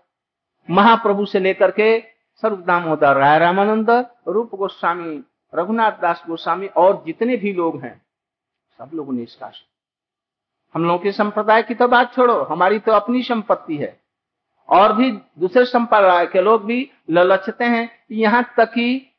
महाप्रभु 0.69 1.25
से 1.27 1.41
लेकर 1.41 1.71
के 1.71 1.99
सर्व 2.43 2.57
दामोदर 2.57 3.17
राय 3.17 3.39
रामानंद, 3.39 3.91
रूप 4.29 4.55
गोस्वामी, 4.55 5.23
रघुनाथ 5.53 5.93
दास 5.93 6.23
गोस्वामी 6.29 6.67
और 6.67 7.03
जितने 7.07 7.37
भी 7.37 7.53
लोग 7.53 7.81
हैं, 7.83 8.01
सब 8.79 8.91
लोगों 8.95 9.13
ने 9.13 9.23
इसका 9.23 9.51
हम 10.75 10.85
लोगों 10.85 10.99
के 10.99 11.13
संप्रदाय 11.13 11.63
की 11.63 11.75
तो 11.75 11.89
बात 11.89 12.15
छोड़ो, 12.15 12.43
हमारी 12.43 12.79
तो 12.79 12.93
अपनी 12.93 13.23
संपत्ति 13.23 13.77
है। 13.77 13.97
और 14.69 14.93
भी 14.93 15.11
दूसरे 15.39 15.65
संप्रदाय 15.65 16.27
के 16.27 16.41
लोग 16.41 16.65
भी 16.65 16.91
ललचते 17.11 17.65
हैं, 17.65 17.89
यहाँ 18.11 18.43
तक 18.57 18.69
कि 18.69 19.12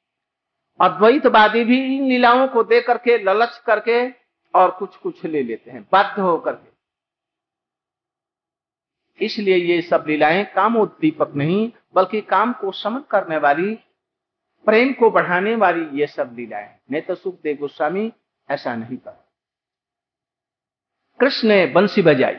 अद्वैतवादी 0.81 1.63
भी 1.63 1.97
इन 1.97 2.03
लीलाओं 2.03 2.47
को 2.47 2.63
दे 2.63 2.81
करके, 2.81 3.17
ललच 3.17 3.57
करके 3.65 4.09
और 4.59 4.71
कुछ 4.71 4.95
कुछ 4.97 5.25
ले 5.25 5.43
लेते 5.43 5.71
हैं, 5.71 5.87
बाध्य 5.91 6.21
होकर 6.21 6.55
के। 6.55 6.73
इसलिए 9.25 9.55
ये 9.55 9.81
सब 9.81 10.05
लीलाएँ 10.07 10.43
काम 10.45 10.77
उद्दीपक 10.77 11.33
नहीं, 11.35 11.71
बल्कि 11.95 12.21
काम 12.21 12.53
को 12.53 12.71
समझ 12.71 13.03
करने 13.11 13.37
वाली, 13.37 13.75
प्रेम 14.65 14.93
को 14.93 15.09
बढ़ाने 15.11 15.55
वाली 15.55 15.99
ये 15.99 16.07
सब 16.07 16.35
लीलाएँ। 16.35 16.77
नहीं 16.91 17.01
तो 17.01 17.15
सुखदेव 17.15 17.57
गोस्वामी 17.57 18.11
ऐसा 18.49 18.75
नहीं 18.75 18.97
कर। 18.97 19.23
कृष्ण 21.19 21.47
ने 21.47 21.65
बंसी 21.65 22.01
बजाई। 22.01 22.35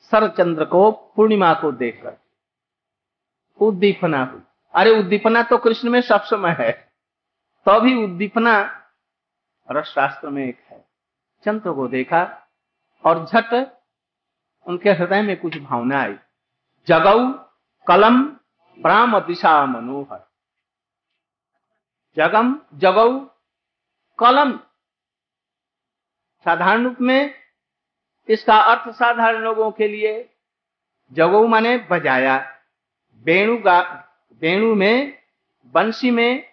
सरचंद्र 0.00 0.64
को 0.64 0.90
पूर्णिमा 1.16 1.54
को 1.54 1.72
देखकर, 1.72 2.16
उद्दीपना 3.60 4.22
हुई। 4.24 4.40
अरे 4.74 4.98
उद्दीपना 4.98 5.42
तो 5.42 5.58
कृष्ण 5.58 5.90
में 5.90 6.00
सब 6.00 6.22
समय 6.22 6.56
है। 6.60 6.72
तो 7.66 7.80
भी 7.80 7.94
उद्दीपना 8.04 8.60
रस 9.70 9.86
शास्त्र 9.86 10.28
में 10.28 10.44
एक 10.44 10.60
है। 10.68 10.84
चंद्र 11.44 11.72
को 11.72 11.88
देखा 11.88 12.22
और 13.04 13.24
झट 13.24 13.52
उनके 14.66 14.90
हृदय 14.90 15.22
में 15.22 15.36
कुछ 15.36 15.58
भावना 15.58 16.00
आई। 16.00 16.16
जगऊ 16.88 17.32
कलम 17.86 18.22
प्राम 18.78 19.18
दिशा 19.20 19.66
मनोहर। 19.66 20.20
जगम 22.16 22.60
जगऊ 22.74 23.18
कलम। 24.18 24.56
साधारण 26.46 26.84
रूप 26.84 27.00
में 27.00 27.34
इसका 28.28 28.56
अर्थ 28.62 28.94
साधारण 28.94 29.40
लोगों 29.40 29.70
के 29.70 29.88
लिए 29.88 30.36
जगऊ 31.12 31.46
माने 31.46 31.76
बजाया। 31.90 32.36
वेणु 33.24 33.56
वेणु 34.40 34.74
में, 34.74 35.22
बंसी 35.66 36.10
में, 36.10 36.48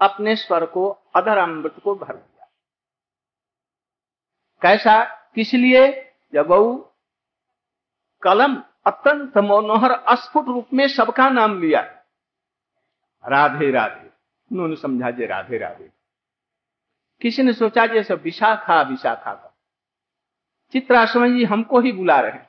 अपने 0.00 0.36
स्वर 0.36 0.66
को 0.66 0.88
अधर 1.16 1.38
अमृत 1.38 1.74
को 1.84 1.94
भर 1.94 2.16
दिया। 2.16 2.48
कैसा? 4.62 5.04
किस 5.34 5.54
लिए? 5.54 6.12
जब 6.32 6.48
कलम 8.22 8.62
अत्यंत 8.86 9.38
मनोहर, 9.38 9.90
अस्फुट 9.90 10.44
रूप 10.44 10.68
में 10.74 10.88
सबका 10.88 11.30
नाम 11.30 11.60
लिया 11.60 11.80
राधे 13.26 13.70
राधे। 13.70 14.08
उन्होंने 14.52 14.76
समझा 14.76 15.10
जे 15.10 15.26
राधे 15.26 15.58
राधे। 15.58 15.90
किसी 17.20 17.42
ने 17.42 17.52
सोचा 17.52 17.86
जैसे 17.86 18.14
विशाखा 18.14 18.82
विशाखा 18.82 19.34
का। 19.34 19.56
चित्राश्रम 20.72 21.38
जी 21.38 21.44
हमको 21.44 21.80
ही 21.80 21.92
बुला 21.92 22.20
रहे 22.20 22.40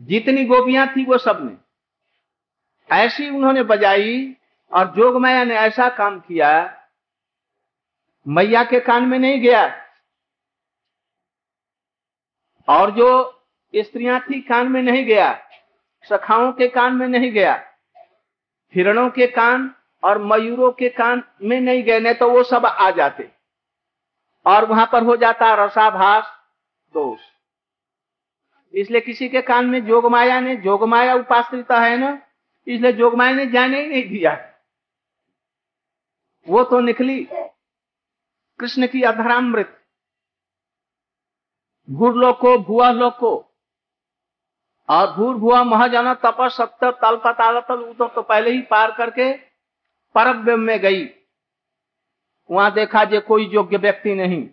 जितनी 0.00 0.44
गोपियाँ 0.44 0.88
थी 0.88 1.04
वो 1.04 1.18
सबने। 1.18 1.71
ऐसी 2.90 3.28
उन्होंने 3.30 3.62
बजाई 3.62 4.36
और 4.72 4.86
जोग 4.86 5.20
मैया 5.20 5.44
ने 5.44 5.54
ऐसा 5.54 5.88
काम 5.88 6.18
किया, 6.20 6.50
मैया 8.26 8.64
के 8.64 8.80
कान 8.80 9.04
में 9.04 9.18
नहीं 9.18 9.40
गया। 9.40 9.62
और 12.68 12.90
जो 12.90 13.08
स्त्रियाँ 13.74 14.20
थी, 14.20 14.40
कान 14.40 14.68
में 14.68 14.82
नहीं 14.82 15.04
गया, 15.04 15.32
सखाओं 16.04 16.52
के 16.52 16.68
कान 16.68 16.94
में 16.94 17.06
नहीं 17.08 17.30
गया, 17.32 17.54
हिरणों 18.74 19.08
के 19.10 19.26
कान 19.26 19.74
और 20.02 20.18
मयूरों 20.22 20.70
के 20.72 20.88
कान 20.88 21.22
में 21.42 21.60
नहीं 21.60 21.82
गए, 21.82 22.00
नहीं 22.00 22.14
तो 22.14 22.30
वो 22.30 22.42
सब 22.42 22.66
आ 22.66 22.90
जाते। 22.90 23.30
और 24.46 24.64
वहाँ 24.64 24.88
पर 24.92 25.02
हो 25.02 25.16
जाता 25.16 25.54
रसाभास 25.54 26.24
दोष। 26.94 27.20
इसलिए 28.74 29.00
किसी 29.00 29.28
के 29.28 29.42
कान 29.42 29.66
में 29.66 29.84
जोगमाया 29.86 30.40
ने 30.40 30.56
जोगमाया 30.56 31.14
उपाश्रिता 31.14 31.80
है 31.80 31.96
ना? 31.96 32.18
इसलिए 32.66 32.92
जोगमाया 32.92 33.32
ने 33.32 33.46
जाने 33.46 33.80
ही 33.80 33.88
नहीं 33.88 34.08
दिया। 34.08 34.32
वो 36.48 36.62
तो 36.64 36.80
निकली 36.80 37.28
कृष्ण 38.60 38.86
की 38.86 39.02
अधरामृत। 39.02 39.78
भूर 41.90 42.32
को, 42.32 42.58
भुआ 42.58 42.90
लोग 42.90 43.16
को। 43.16 43.48
और 44.90 45.12
भूर 45.12 45.36
भुआ 45.36 45.62
महाजन 45.64 46.14
तप 46.14 46.36
सत्य 46.40 46.90
तल 46.92 47.16
पताल 47.16 47.60
तल 47.60 47.92
तो 48.08 48.22
पहले 48.22 48.50
ही 48.50 48.60
पार 48.62 48.90
करके 48.92 49.32
परब 50.14 50.48
में 50.50 50.78
गई। 50.78 51.04
वहाँ 52.50 52.72
देखा 52.72 53.04
जे 53.04 53.20
कोई 53.20 53.46
योग्य 53.46 53.76
व्यक्ति 53.76 54.14
नहीं। 54.14 54.48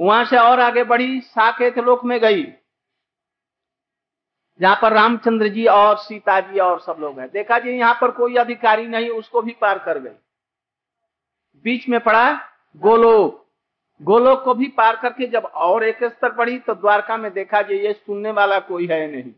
वहाँ 0.00 0.24
से 0.24 0.36
और 0.36 0.60
आगे 0.60 0.84
बढ़ी, 0.84 1.20
साकेत 1.20 1.78
लोक 1.78 2.04
में 2.04 2.20
गई। 2.20 2.44
जहाँ 4.60 4.78
पर 4.82 4.92
रामचंद्र 4.92 5.48
जी 5.48 5.64
और 5.66 5.96
सीता 5.96 6.38
जी 6.40 6.58
और 6.58 6.78
सब 6.80 6.96
लोग 7.00 7.18
हैं। 7.20 7.28
देखा 7.30 7.58
जी, 7.58 7.70
यहाँ 7.70 7.98
पर 8.00 8.10
कोई 8.10 8.36
अधिकारी 8.36 8.86
नहीं, 8.86 9.10
उसको 9.10 9.42
भी 9.42 9.56
पार 9.60 9.78
कर 9.78 9.98
गई 9.98 10.10
बीच 11.64 11.88
में 11.88 11.98
पड़ा 12.00 12.32
गोलोक। 12.76 13.44
गोलोक 14.00 14.42
को 14.44 14.54
भी 14.54 14.66
पार 14.68 14.96
करके 14.96 15.26
जब 15.26 15.44
और 15.44 15.84
एक 15.84 16.04
स्तर 16.04 16.32
पड़ी 16.32 16.58
तो 16.58 16.74
द्वारका 16.74 17.16
में 17.16 17.32
देखा 17.32 17.62
जी, 17.62 17.74
ये 17.76 17.92
सुनने 17.92 18.30
वाला 18.30 18.58
कोई 18.60 18.86
है 18.86 19.06
नहीं। 19.12 19.32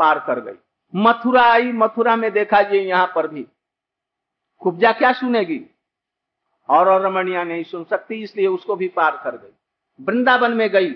पार 0.00 0.18
कर 0.18 0.40
गई। 0.40 0.58
मथुरा 0.94 1.42
आई, 1.42 1.72
मथुरा 1.72 2.16
में 2.16 2.30
देखा 2.32 2.62
जी, 2.62 2.78
यहाँ 2.78 3.12
पर 3.14 3.28
भी। 3.28 3.46
कुब्जा 4.62 4.92
क्या 4.92 5.12
सुनेगी? 5.12 5.60
और 6.68 6.88
और 6.88 7.00
रमणिया 7.02 7.42
नहीं 7.44 7.64
सुन 7.64 7.84
सकती, 7.84 8.22
इसलिए 8.22 8.46
उसको 8.46 8.76
भी 8.76 8.88
पार 8.88 9.20
कर 9.24 9.36
गई। 9.36 9.52
वृंदावन 10.00 10.52
में 10.52 10.68
गई 10.70 10.90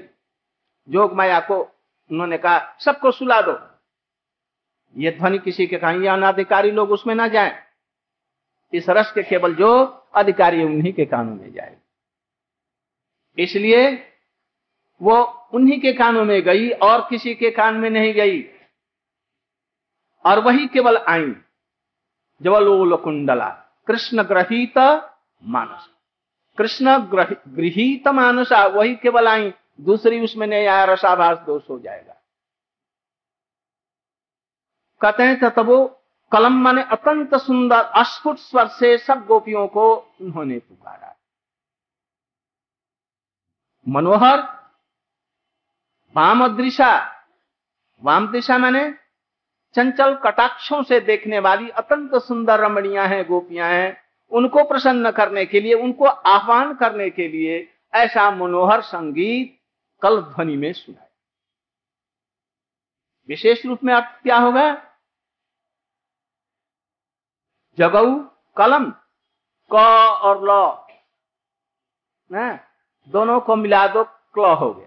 जोग 0.88 1.12
माया 1.12 1.40
को 1.40 1.62
उन्होंने 2.10 2.38
कहा, 2.38 2.76
सबको 2.80 3.10
सुला 3.10 3.40
दो। 3.40 3.58
ये 4.96 5.10
ध्वनि 5.10 5.38
किसी 5.38 5.66
के 5.66 5.78
कहा 5.78 5.90
या 5.90 6.12
अनाधिकारी 6.12 6.70
लोग 6.70 6.90
उसमें 6.90 7.14
ना 7.14 7.28
जाए। 7.28 7.62
इस 8.72 8.88
रस 8.88 9.12
के 9.12 9.22
केवल 9.22 9.54
जो 9.54 9.84
अधिकारी 10.14 10.64
उन्हीं 10.64 10.92
के 10.92 11.04
कानों 11.04 11.34
में 11.36 11.52
जाए। 11.52 11.76
इसलिए 13.38 14.06
वो 15.02 15.22
उन्हीं 15.54 15.80
के 15.80 15.92
कानों 15.92 16.24
में 16.24 16.42
गई 16.42 16.70
और 16.70 17.06
किसी 17.10 17.34
के 17.34 17.50
कान 17.50 17.74
में 17.74 17.90
नहीं 17.90 18.14
गई। 18.14 18.42
और 20.24 20.38
वही 20.38 20.66
केवल 20.66 20.96
आई 20.96 21.36
जवलोल 22.42 22.96
कुंडला 22.96 23.48
कृष्ण 23.86 24.22
ग्रहित 24.22 24.78
मानस। 25.44 25.88
कृष्ण 26.58 26.98
गृहित 27.56 28.08
मानसा, 28.08 28.66
वही 28.66 28.94
केवल 28.94 29.28
आई 29.28 29.52
दूसरी 29.80 30.20
उसमें 30.20 30.46
नहीं 30.46 30.66
आया, 30.66 30.84
रसाभास 30.84 31.38
दोष 31.38 31.70
हो 31.70 31.78
जाएगा। 31.78 32.16
कहते 35.00 35.22
हैं 35.22 35.50
तब 35.50 35.66
वो 35.66 36.02
कलम 36.32 36.52
माने 36.52 36.82
अत्यंत 36.82 37.34
सुंदर, 37.34 37.76
अस्फुट 37.76 38.36
स्वर 38.36 38.66
से 38.68 38.98
सब 38.98 39.26
गोपियों 39.26 39.66
को 39.66 39.94
उन्होंने 40.20 40.58
पुकारा। 40.58 41.16
मनोहर 43.88 44.38
वाम 46.16 46.56
दृशा 46.56 47.16
वाम 48.02 48.32
दिशा 48.32 48.58
माने 48.58 48.94
चंचल 49.74 50.14
कटाक्षों 50.14 50.82
से 50.82 51.00
देखने 51.00 51.38
वाली 51.38 51.68
अत्यंत 51.68 52.14
सुंदर 52.14 52.60
रमणिया 52.60 53.04
हैं, 53.04 53.26
गोपियाँ 53.28 53.68
हैं। 53.68 54.02
उनको 54.32 54.64
प्रसन्न 54.64 55.10
करने 55.10 55.46
के 55.46 55.60
लिए, 55.60 55.74
उनको 55.74 56.04
आह्वान 56.04 56.74
करने 56.74 57.10
के 57.10 57.28
लिए 57.28 57.72
ऐसा 57.94 58.30
मनोहर 58.30 58.80
संगीत 58.80 59.59
कल 60.02 60.22
ध्वनि 60.22 60.56
में 60.56 60.72
सुनाया 60.72 61.06
विशेष 63.28 63.66
रूप 63.66 63.84
में 63.84 63.94
अर्थ 63.94 64.22
क्या 64.22 64.38
होगा? 64.38 64.96
जगऊ 67.78 68.20
कलम, 68.56 68.90
क 69.72 69.74
और 70.22 70.38
ल 72.32 72.58
दोनों 73.08 73.40
को 73.40 73.56
मिला 73.56 73.86
दो, 73.86 74.04
क्ल 74.04 74.54
हो 74.54 74.74
गया। 74.74 74.86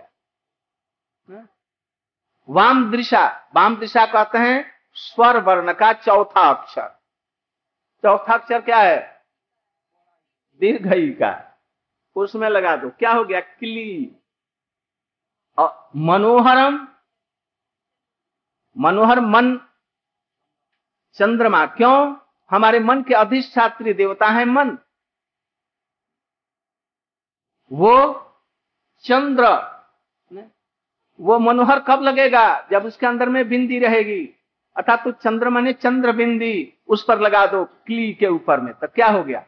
वाम 2.49 2.91
दिशा 2.91 3.51
वाम 3.55 3.77
दिशा 3.77 4.05
कहते 4.05 4.37
हैं 4.37 4.71
स्वर 4.93 5.37
वर्ण 5.37 5.73
का 5.73 5.93
चौथा 5.93 6.53
अक्षर। 6.53 6.87
चौथा 8.03 8.33
अक्षर 8.33 8.61
क्या 8.61 8.77
है? 8.77 9.25
दीर्घ 10.59 11.19
का। 11.19 11.61
उसमें 12.15 12.49
लगा 12.49 12.75
दो। 12.75 12.89
क्या 12.89 13.11
हो 13.11 13.23
गया? 13.23 13.39
क्ली। 13.39 14.22
मनोहरम, 15.95 16.87
मनोहर 18.77 19.19
मन 19.19 19.59
चंद्रमा। 21.13 21.65
क्यों? 21.65 22.15
हमारे 22.51 22.79
मन 22.79 23.03
के 23.03 23.13
अधिष्ठात्री 23.13 23.93
देवता 23.93 24.25
है 24.25 24.45
मन। 24.45 24.77
वो 27.71 28.19
चंद्र, 28.99 29.73
वो 31.19 31.39
मनोहर 31.39 31.79
कब 31.79 32.01
लगेगा? 32.01 32.67
जब 32.71 32.85
उसके 32.85 33.05
अंदर 33.05 33.29
में 33.29 33.49
बिंदी 33.49 33.79
रहेगी। 33.79 34.25
अर्थात 34.75 35.03
तो 35.03 35.11
चंद्रमा 35.11 35.59
ने 35.59 35.73
चंद्र 35.73 36.11
बिंदी, 36.11 36.73
उस 36.87 37.05
पर 37.07 37.19
लगा 37.19 37.45
दो, 37.45 37.65
क्ली 37.65 38.13
के 38.13 38.27
ऊपर 38.27 38.59
में। 38.59 38.73
तो 38.73 38.87
क्या 38.87 39.07
हो 39.07 39.23
गया? 39.23 39.45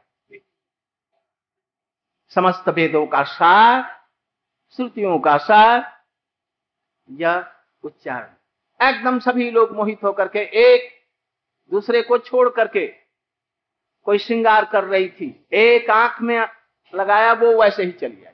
समस्त 2.30 2.70
वेदों 2.70 3.08
का 3.08 3.24
सार, 3.24 4.06
श्रुतियों 4.76 5.20
का 5.20 5.38
सार 5.38 5.95
यह 7.10 7.46
उच्चारण। 7.84 8.88
एकदम 8.88 9.20
सभी 9.20 9.50
लोग 9.52 9.72
मोहित 9.72 10.04
होकर 10.04 10.28
के, 10.28 10.40
एक 10.40 10.92
दूसरे 11.72 12.02
को 12.02 12.18
छोड़ 12.18 12.50
करके 12.50 12.86
कोई 14.06 14.18
श्रृंगार 14.18 14.66
कर 14.66 14.84
रही 14.84 15.10
थी, 15.10 15.48
एक 15.54 15.90
आँख 15.90 16.22
में 16.22 16.38
लगाया, 16.94 17.34
वो 17.34 17.62
वैसे 17.62 17.84
ही 17.84 17.92
चली 17.92 18.24
आई। 18.26 18.34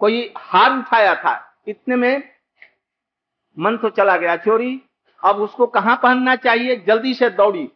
कोई 0.00 0.32
हार 0.36 0.78
उठाया 0.78 1.14
था, 1.14 1.62
इतने 1.68 1.96
में 1.96 2.34
मन 3.58 3.76
तो 3.76 3.90
चला 3.90 4.16
गया, 4.16 4.36
चोरी। 4.36 4.80
अब 5.24 5.36
उसको 5.36 5.66
कहाँ 5.66 5.96
पहनना 5.96 6.36
चाहिए? 6.36 6.76
जल्दी 6.76 7.14
से 7.14 7.28
दौड़ी 7.30 7.68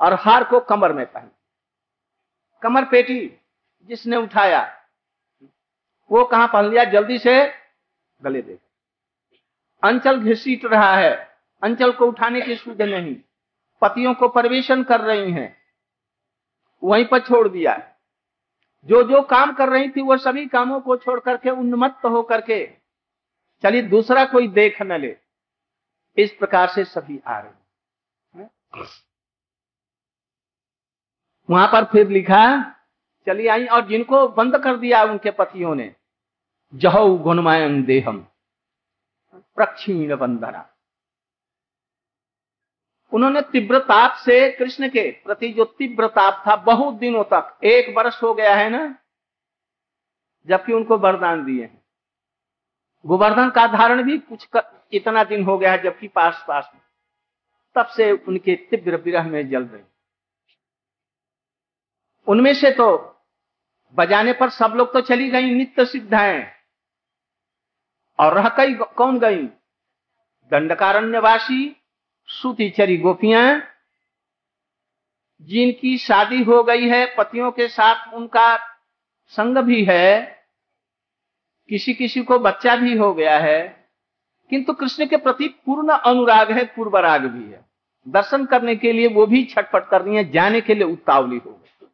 और 0.00 0.14
हार 0.14 0.44
को 0.44 0.60
कमर 0.60 0.92
में 0.92 1.04
पहन। 1.06 1.30
कमर 2.62 2.84
पेटी 2.84 3.40
जिसने 3.88 4.16
उठाया, 4.16 4.62
वो 6.10 6.24
कहाँ 6.24 6.48
पहन 6.48 6.64
लिया? 6.64 6.84
जल्दी 6.84 7.18
से 7.18 7.63
गले 8.24 8.42
दे। 8.42 8.58
अंचल 9.82 10.20
घसीट 10.24 10.64
रहा 10.64 10.94
है। 10.96 11.14
अंचल 11.62 11.92
को 11.92 12.06
उठाने 12.06 12.40
की 12.40 12.56
सुविधा 12.56 12.84
नहीं। 12.84 13.16
पतियों 13.82 14.14
को 14.14 14.28
प्रवेशन 14.28 14.82
कर 14.82 15.00
रही 15.00 15.32
हैं। 15.32 15.56
वहीं 16.82 17.04
पर 17.04 17.18
छोड़ 17.18 17.48
दिया 17.48 17.76
जो 18.86 19.02
जो 19.02 19.20
काम 19.22 19.52
कर 19.52 19.68
रही 19.68 19.88
थी, 19.88 20.02
वो 20.02 20.16
सभी 20.16 20.46
कामों 20.46 20.80
को 20.80 20.96
छोड़ 20.96 21.20
करके 21.20 21.50
उन्मत्त 21.50 22.04
हो 22.04 22.22
करके 22.22 22.66
चलिए 23.62 23.82
दूसरा 23.82 24.24
कोई 24.24 24.48
देख 24.48 24.82
न 24.82 25.00
ले। 25.00 25.16
इस 26.16 26.32
प्रकार 26.32 26.68
से 26.68 26.84
सभी 26.84 27.20
आ 27.26 27.38
रहे 27.38 28.44
वहाँ 31.50 31.68
पर 31.68 31.84
फिर 31.84 32.08
लिखा 32.08 32.44
चली 33.26 33.46
आई 33.46 33.66
और 33.66 33.86
जिनको 33.86 34.28
बंद 34.28 34.56
कर 34.58 34.76
दिया 34.76 35.02
उनके 35.04 35.30
पतियों 35.30 35.74
ने 35.74 35.94
जहु 36.74 37.16
गुणमायन 37.16 37.82
देहम। 37.84 38.18
प्रक्षीण 39.56 40.16
बंधना 40.16 40.70
उन्होंने 43.12 43.40
तीव्र 43.42 43.78
ताप 43.78 44.16
से 44.16 44.50
कृष्ण 44.50 44.88
के 44.88 45.10
प्रति 45.24 45.52
जो 45.52 45.64
तीव्र 45.64 46.06
ताप 46.08 46.42
था 46.46 46.56
बहुत 46.56 46.94
दिनों 46.94 47.24
तक 47.24 47.58
एक 47.64 47.96
वर्ष 47.96 48.22
हो 48.22 48.34
गया 48.34 48.54
है 48.54 48.68
ना 48.70 48.98
जबकि 50.48 50.72
उनको 50.72 50.98
वरदान 50.98 51.44
दिए 51.44 51.62
हैं। 51.62 51.82
गोवर्धन 53.06 53.50
का 53.50 53.66
धारण 53.66 54.02
भी 54.02 54.18
कुछ 54.18 54.44
कर, 54.44 54.62
इतना 54.92 55.24
दिन 55.24 55.44
हो 55.44 55.58
गया 55.58 55.72
है 55.72 55.82
जबकि 55.82 56.08
पास 56.08 56.44
पास 56.48 56.70
में। 56.74 56.80
तब 57.76 57.86
से 57.86 58.12
उनके 58.12 58.54
तीव्र 58.70 58.96
विरह 58.96 59.28
में 59.28 59.48
जल 59.50 59.64
रहे। 59.64 59.82
उनमें 62.26 62.54
से 62.54 62.70
तो 62.70 62.88
बजाने 63.94 64.32
पर 64.32 64.50
सब 64.50 64.74
लोग 64.76 64.92
तो 64.92 65.00
चली 65.00 65.30
गई 65.30 65.54
नित्य 65.54 65.84
सिद्धाएँ। 65.86 66.53
और 68.18 68.34
रह 68.34 68.48
कई 68.48 68.74
कौन 68.74 69.18
गई? 69.18 69.42
दंडकारण्यवासी, 70.52 71.76
सुतिचरी 72.28 72.96
गोपियाँ, 72.96 73.62
जिनकी 75.42 75.96
शादी 75.98 76.42
हो 76.42 76.62
गई 76.62 76.88
है, 76.88 77.04
पतियों 77.16 77.50
के 77.52 77.68
साथ 77.68 78.12
उनका 78.14 78.56
संग 79.34 79.58
भी 79.58 79.84
है 79.84 80.22
किसी 81.70 81.94
किसी 81.94 82.22
को 82.22 82.38
बच्चा 82.38 82.76
भी 82.76 82.96
हो 82.96 83.12
गया 83.14 83.38
है, 83.38 83.60
किंतु 84.50 84.72
कृष्ण 84.72 85.06
के 85.06 85.16
प्रति 85.16 85.48
पूर्ण 85.66 85.92
अनुराग 85.92 86.50
है 86.52 86.64
पूर्व 86.66 86.96
राग 86.98 87.24
भी 87.26 87.50
है। 87.52 87.64
दर्शन 88.06 88.44
करने 88.46 88.74
के 88.76 88.92
लिए 88.92 89.08
वो 89.08 89.26
भी 89.26 89.44
छटपट 89.44 89.88
कर 89.90 90.02
रही 90.02 90.16
है 90.16 90.30
जाने 90.30 90.60
के 90.60 90.74
लिए 90.74 90.84
उतावली 90.84 91.36
हो 91.36 91.50
गई। 91.50 91.86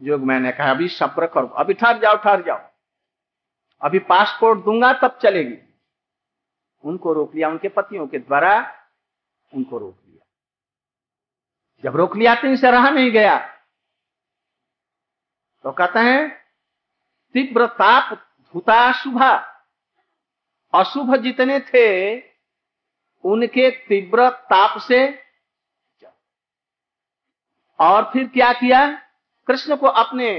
जो 0.00 0.18
मैंने 0.18 0.52
कहा, 0.52 0.70
अभी 0.70 0.88
सब्र 0.88 1.26
करो 1.26 1.46
अभी 1.46 1.74
ठहर 1.74 1.98
जाओ 1.98 2.16
ठहर 2.16 2.42
जाओ। 2.42 2.60
अभी 3.82 3.98
पासपोर्ट 3.98 4.64
दूँगा, 4.64 4.92
तब 4.92 5.18
चलेगी। 5.22 5.58
उनको 6.84 7.12
रोक 7.12 7.34
लिया, 7.34 7.48
उनके 7.48 7.68
पतियों 7.68 8.06
के 8.06 8.18
द्वारा 8.18 8.78
उनको 9.54 9.78
रोक 9.78 9.96
लिया। 10.08 10.26
जब 11.84 11.96
रोक 11.96 12.16
लिया 12.16 12.34
तो 12.34 12.46
इनसे 12.46 12.70
रहा 12.70 12.90
नहीं 12.90 13.10
गया। 13.10 13.38
तो 15.62 15.72
कहते 15.72 15.98
हैं, 15.98 16.28
तीव्र 17.34 17.66
ताप, 17.66 18.12
धुता 18.54 18.92
शुभा 18.92 19.32
अशुभ 20.74 21.16
जितने 21.16 21.60
थे, 21.60 22.18
उनके 23.24 23.70
तीव्र 23.70 24.28
ताप 24.30 24.78
से 24.78 25.22
और 27.80 28.10
फिर 28.12 28.28
क्या 28.28 28.52
किया? 28.52 28.90
कृष्ण 29.46 29.76
को 29.76 29.86
अपने 29.86 30.30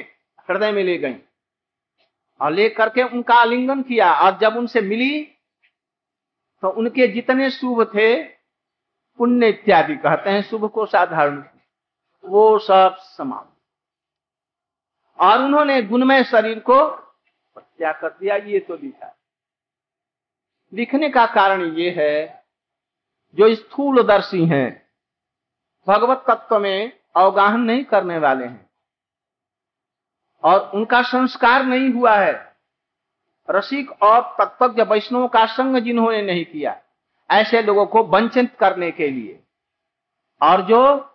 हृदय 0.49 0.71
में 0.71 0.83
ले 0.83 0.97
गई। 0.97 1.15
और 2.43 2.51
ले 2.51 2.69
करके 2.69 3.03
उनका 3.03 3.35
आलिंगन 3.35 3.81
किया। 3.81 4.13
और 4.13 4.37
जब 4.37 4.55
उनसे 4.57 4.81
मिली 4.81 5.23
तो 6.63 6.69
उनके 6.69 7.07
जितने 7.07 7.49
शुभ 7.49 7.83
थे, 7.85 8.23
पुण्य 9.19 9.49
इत्यादि 9.49 9.95
कहते 9.95 10.29
हैं, 10.29 10.41
शुभ 10.41 10.69
को 10.69 10.85
साधारण। 10.85 11.43
वो 12.23 12.59
सब 12.59 12.95
समाप्त। 12.97 13.49
और 15.19 15.41
उन्होंने 15.41 15.81
गुणमय 15.81 16.23
शरीर 16.23 16.59
को 16.59 16.89
क्या 17.57 17.91
कर 17.91 18.09
दिया, 18.09 18.35
ये 18.35 18.59
तो 18.59 18.75
लिखा 18.75 19.15
लिखने 20.73 21.09
का 21.09 21.25
कारण 21.25 21.63
ये 21.73 21.89
है, 21.97 22.45
जो 23.35 23.53
स्थूलदर्शी 23.55 24.45
हैं, 24.45 24.69
भगवत 25.87 26.23
तत्व 26.29 26.59
में 26.59 26.91
अवगाहन 27.15 27.59
नहीं 27.59 27.83
करने 27.83 28.17
वाले 28.17 28.45
हैं। 28.45 28.72
और 30.43 30.71
उनका 30.73 31.01
संस्कार 31.01 31.63
नहीं 31.63 31.89
हुआ 31.89 32.15
है। 32.15 32.53
रसिक 33.49 33.91
और 34.01 34.35
तत्वज्ञ 34.41 34.83
वैष्णव 34.83 35.27
का 35.27 35.45
संग 35.45 35.77
जिन्होंने 35.77 36.21
नहीं 36.21 36.45
किया, 36.45 36.81
ऐसे 37.31 37.61
लोगों 37.61 37.85
को 37.85 38.03
वंचित 38.03 38.55
करने 38.59 38.91
के 38.91 39.07
लिए। 39.07 39.39
और 40.41 40.61
जो 40.61 41.09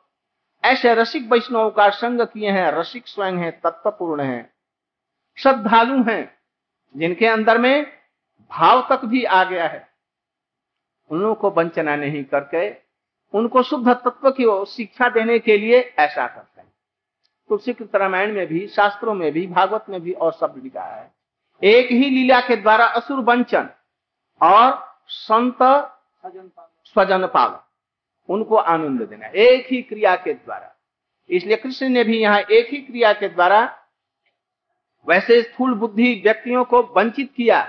ऐसे 0.64 0.94
रसिक 0.94 1.32
वैष्णव 1.32 1.70
का 1.70 1.88
संग 1.90 2.20
किए 2.20 2.50
हैं, 2.50 2.72
रसिक 2.72 3.06
स्वयं 3.06 3.32
है, 3.32 3.50
तत्वपूर्ण 3.50 4.22
है, 4.22 4.52
श्रद्धालु 5.38 6.02
हैं, 6.02 6.38
जिनके 6.96 7.26
अंदर 7.26 7.58
में 7.58 7.86
भाव 8.50 8.86
तक 8.90 9.04
भी 9.04 9.24
आ 9.24 9.44
गया 9.44 9.68
है, 9.68 9.88
उन 11.10 11.20
लोगों 11.20 11.34
को 11.34 11.50
वंचना 11.50 11.96
नहीं 11.96 12.24
करके, 12.24 12.70
उनको 13.38 13.62
शुद्ध 13.62 13.88
तत्व 13.88 14.30
की 14.40 14.64
शिक्षा 14.72 15.08
देने 15.08 15.38
के 15.38 15.58
लिए 15.58 15.94
ऐसा 15.98 16.26
करते 16.26 16.57
तुलसी 17.48 17.72
कृत 17.72 17.96
रामायण 17.96 18.32
में 18.34 18.46
भी, 18.46 18.66
शास्त्रों 18.66 19.14
में 19.14 19.32
भी, 19.32 19.46
भागवत 19.46 19.84
में 19.88 20.00
भी 20.00 20.12
और 20.12 20.32
सब 20.32 20.60
लिखा 20.64 20.82
है। 20.82 21.10
एक 21.62 21.90
ही 21.90 22.10
लीला 22.10 22.40
के 22.40 22.56
द्वारा 22.56 22.86
असुर 22.86 23.20
वंचन 23.20 23.68
और 24.40 24.72
संत 25.08 25.58
स्वजन 26.86 27.26
पाल 27.26 27.58
उनको 28.28 28.56
आनंद 28.56 29.02
देना 29.02 29.26
एक 29.26 29.66
ही 29.70 29.80
क्रिया 29.82 30.14
के 30.16 30.32
द्वारा। 30.34 30.74
इसलिए 31.30 31.56
कृष्ण 31.56 31.88
ने 31.88 32.04
भी 32.04 32.18
यहाँ 32.18 32.40
एक 32.40 32.68
ही 32.70 32.78
क्रिया 32.78 33.12
के 33.12 33.28
द्वारा 33.28 33.60
वैसे 35.06 35.40
स्थूल 35.42 35.74
बुद्धि 35.74 36.12
व्यक्तियों 36.24 36.64
को 36.64 36.82
वंचित 36.96 37.32
किया 37.36 37.60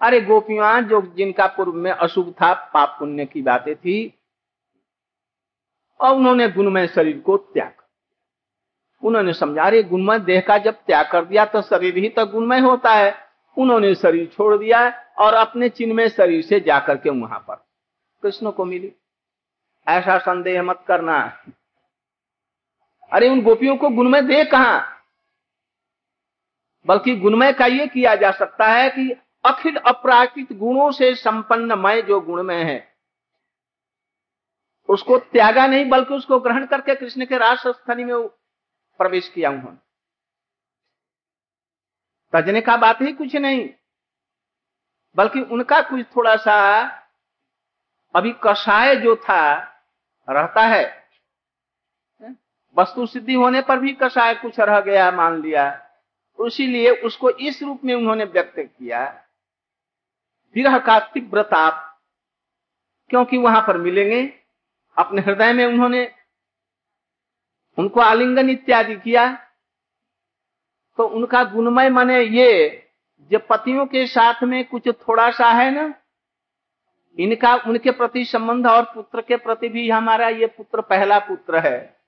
अरे 0.00 0.20
गोपियाँ 0.20 0.80
जो 0.82 1.00
जिनका 1.16 1.46
पूर्व 1.46 1.72
में 1.72 1.90
अशुभ 1.90 2.32
था, 2.32 2.52
पाप 2.74 2.96
पुण्य 2.98 3.24
की 3.26 3.42
बातें 3.42 3.74
थी, 3.76 4.14
और 6.00 6.14
उन्होंने 6.16 6.48
गुणमय 6.48 6.86
शरीर 6.86 7.18
को 7.18 7.36
त्याग 7.36 7.81
उन्होंने 9.02 9.32
समझा 9.32 9.68
रहे 9.68 9.82
गुणमय 9.82 10.18
देह 10.18 10.40
का 10.40 10.58
जब 10.58 10.74
त्याग 10.74 11.10
कर 11.12 11.24
दिया 11.24 11.44
तो 11.44 11.62
शरीर 11.62 11.96
ही 11.96 12.08
तो 12.08 12.26
गुणमय 12.26 12.60
होता 12.60 12.94
है। 12.94 13.14
उन्होंने 13.58 13.94
शरीर 13.94 14.26
छोड़ 14.26 14.58
दिया 14.58 15.04
और 15.18 15.34
अपने 15.34 15.68
चिन्मय 15.68 16.08
शरीर 16.08 16.42
से 16.42 16.60
जाकर 16.60 16.96
के 16.96 17.10
वहाँ 17.10 17.38
पर 17.38 17.54
कृष्ण 18.22 18.50
को 18.50 18.64
मिली। 18.64 18.92
ऐसा 19.88 20.18
संदेह 20.18 20.62
मत 20.62 20.84
करना। 20.88 21.42
अरे, 23.12 23.28
उन 23.28 23.42
गोपियों 23.42 23.76
को 23.76 23.88
गुणमय 23.88 24.22
दे 24.22 24.44
कहा? 24.44 24.84
बल्कि 26.86 27.16
गुणमय 27.16 27.52
का 27.52 27.66
ये 27.66 27.86
किया 27.86 28.14
जा 28.14 28.30
सकता 28.30 28.66
है 28.66 28.90
कि 28.90 29.16
अखिल 29.44 29.76
अपराकृत 29.76 30.52
गुणों 30.52 30.92
से 30.92 31.14
संपन्न 31.14 31.72
मय 31.72 32.02
जो 32.02 32.20
गुणमय 32.20 32.62
है, 32.62 32.94
उसको 34.88 35.18
त्यागा 35.18 35.66
नहीं, 35.66 35.88
बल्कि 35.88 36.14
उसको 36.14 36.38
ग्रहण 36.38 36.66
करके 36.66 36.94
कृष्ण 36.94 37.26
के 37.26 37.38
राष्ट्रस्थली 37.38 38.04
में 38.04 38.30
प्रवेश 39.00 39.28
किया 39.28 39.50
उन्होंने 39.50 39.78
तजने 42.32 42.60
का 42.60 42.76
बात 42.76 43.00
ही 43.02 43.12
कुछ 43.12 43.34
नहीं, 43.36 43.68
बल्कि 45.16 45.40
उनका 45.40 45.80
कुछ 45.80 46.04
थोड़ा 46.16 46.36
सा 46.36 46.56
अभी 48.14 48.32
कषाय 48.44 48.96
जो 48.96 49.16
था, 49.16 49.52
रहता 50.28 50.62
है। 50.66 50.84
वस्तु 52.76 53.06
सिद्धि 53.06 53.34
होने 53.34 53.60
पर 53.60 53.78
भी 53.78 53.92
कषाय 53.92 54.34
कुछ 54.34 54.60
रह 54.60 54.80
गया, 54.80 55.10
मान 55.10 55.40
लिया। 55.42 55.88
इसीलिए 56.38 56.90
उसको 56.90 57.30
इस 57.30 57.62
रूप 57.62 57.84
में 57.84 57.94
उन्होंने 57.94 58.24
व्यक्त 58.24 58.58
किया। 58.58 59.04
विरह 60.54 60.78
का 60.78 60.98
तीव्र 61.00 61.42
ताप 61.42 62.00
क्योंकि 63.10 63.38
वहाँ 63.38 63.60
पर 63.66 63.76
मिलेंगे, 63.76 64.22
अपने 64.96 65.22
हृदय 65.22 65.52
में 65.52 65.64
उन्होंने 65.66 66.04
उनको 67.78 68.00
आलिंगन 68.00 68.50
इत्यादि 68.50 68.96
किया। 68.96 69.38
तो 70.96 71.08
उनका 71.08 71.44
गुणमय 71.44 71.88
माने 71.88 72.20
ये, 72.20 72.78
जो 73.30 73.38
पतियों 73.38 73.86
के 73.86 74.06
साथ 74.06 74.42
में 74.42 74.64
कुछ 74.64 74.88
थोड़ा 74.88 75.30
सा 75.30 75.50
है 75.50 75.70
ना, 75.70 75.94
इनका, 77.18 77.54
उनके 77.54 77.90
प्रति 77.90 78.24
संबंध 78.24 78.66
और 78.66 78.82
पुत्र 78.82 79.22
के 79.22 79.36
प्रति 79.36 79.68
भी 79.68 79.90
हमारा 79.90 80.28
ये 80.28 80.46
पुत्र 80.46 80.80
पहला 80.80 81.18
पुत्र 81.18 81.58
है। 81.58 82.00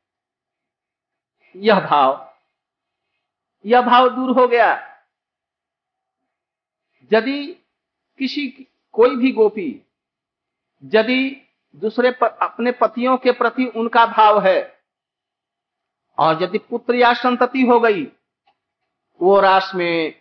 यह 1.57 1.81
भाव। 1.81 2.35
यह 3.67 3.83
भाव 3.83 4.09
दूर 4.09 4.31
हो 4.31 4.49
गया। 4.49 4.99
यदि 7.13 7.47
किसी, 8.19 8.67
कोई 8.93 9.17
भी 9.17 9.33
गोपी, 9.33 9.83
यदि 10.85 11.49
दूसरे 11.77 12.09
अपने 12.23 12.73
पतियों 12.73 13.17
के 13.17 13.33
प्रति 13.33 13.67
उनका 13.67 14.07
भाव 14.07 14.47
है 14.47 14.74
और 16.19 16.43
यदि 16.43 16.59
पुत्र 16.59 16.95
या 16.95 17.13
संतति 17.13 17.63
हो 17.63 17.81
गई, 17.81 18.13
वो 19.23 19.41
रास 19.41 19.73
में 19.75 20.15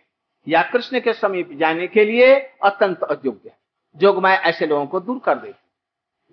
या 0.48 0.62
कृष्ण 0.62 1.00
के 1.00 1.12
समीप 1.12 1.52
जाने 1.52 1.86
के 1.86 2.04
लिए 2.04 2.34
अत्यंत 2.64 3.02
अयोग्य 3.02 3.48
है। 3.48 3.56
जोगमाय 3.96 4.34
ऐसे 4.34 4.66
लोगों 4.66 4.86
को 4.86 5.00
दूर 5.00 5.18
कर 5.18 5.38
देती 5.38 5.60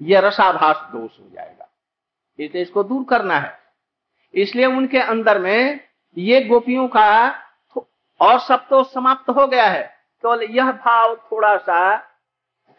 यह 0.02 0.20
रसाभास 0.20 0.76
दोष 0.92 1.20
हो 1.20 1.30
जाएगा। 1.34 1.68
इसलिए 2.40 2.64
इसको 2.64 2.84
दूर 2.84 3.06
करना 3.10 3.38
है। 3.38 3.60
इसलिए 4.34 4.66
उनके 4.66 4.98
अंदर 4.98 5.40
में 5.40 5.80
ये 6.18 6.42
गोपियों 6.42 6.88
का 6.88 7.32
और 8.22 8.40
सब 8.40 8.68
तो 8.70 8.84
समाप्त 8.84 9.30
हो 9.30 9.48
गया 9.48 9.66
है। 9.66 9.84
केवल 10.22 10.48
तो 10.48 10.54
यह 10.54 10.72
भाव 10.72 11.16
थोड़ा 11.16 11.58
सा 11.58 11.98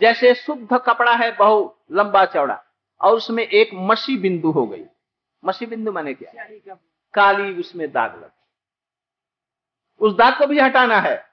जैसे 0.00 0.34
शुद्ध 0.34 0.68
कपड़ा 0.72 1.12
है, 1.12 1.36
बहु 1.36 1.70
लंबा 1.92 2.24
चौड़ा, 2.24 2.62
और 3.00 3.14
उसमें 3.14 3.42
एक 3.42 3.70
मसी 3.74 4.16
बिंदु 4.16 4.50
हो 4.50 4.66
गई। 4.66 4.84
मसी 5.44 5.66
बिंदु 5.66 5.92
माने 5.92 6.14
क्या? 6.14 6.74
काली 7.14 7.60
उसमें 7.60 7.92
दाग 7.92 8.16
लग। 8.16 8.30
उस 10.00 10.16
दाग 10.16 10.38
को 10.38 10.46
भी 10.46 10.58
हटाना 10.58 10.98
है। 11.00 11.26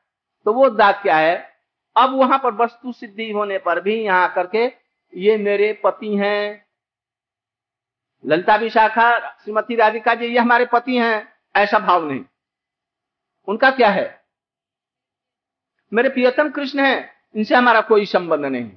तो 0.45 0.53
वो 0.53 0.69
दाग 0.69 0.95
क्या 0.95 1.17
है? 1.17 1.59
अब 1.97 2.09
वहाँ 2.09 2.39
पर 2.39 2.53
वस्तु 2.53 2.91
सिद्धि 2.91 3.31
होने 3.31 3.57
पर 3.57 3.81
भी 3.81 4.03
यहाँ 4.03 4.33
करके 4.33 4.73
ये 5.13 5.37
मेरे 5.37 5.81
पति 5.83 6.17
हैं। 6.17 6.65
ललिता 8.25 8.55
विशाखा 8.55 9.19
श्रीमती 9.19 9.75
राधिका 9.75 10.15
जी 10.15 10.25
ये 10.25 10.39
हमारे 10.39 10.65
पति 10.65 10.97
हैं। 10.97 11.33
ऐसा 11.55 11.79
भाव 11.79 12.05
नहीं। 12.05 12.25
उनका 13.47 13.71
क्या 13.71 13.89
है? 13.89 14.23
मेरे 15.93 16.09
प्रियतम 16.09 16.49
कृष्ण 16.49 16.79
हैं। 16.79 17.13
इनसे 17.35 17.55
हमारा 17.55 17.81
कोई 17.81 18.05
संबंध 18.05 18.45
नहीं। 18.45 18.71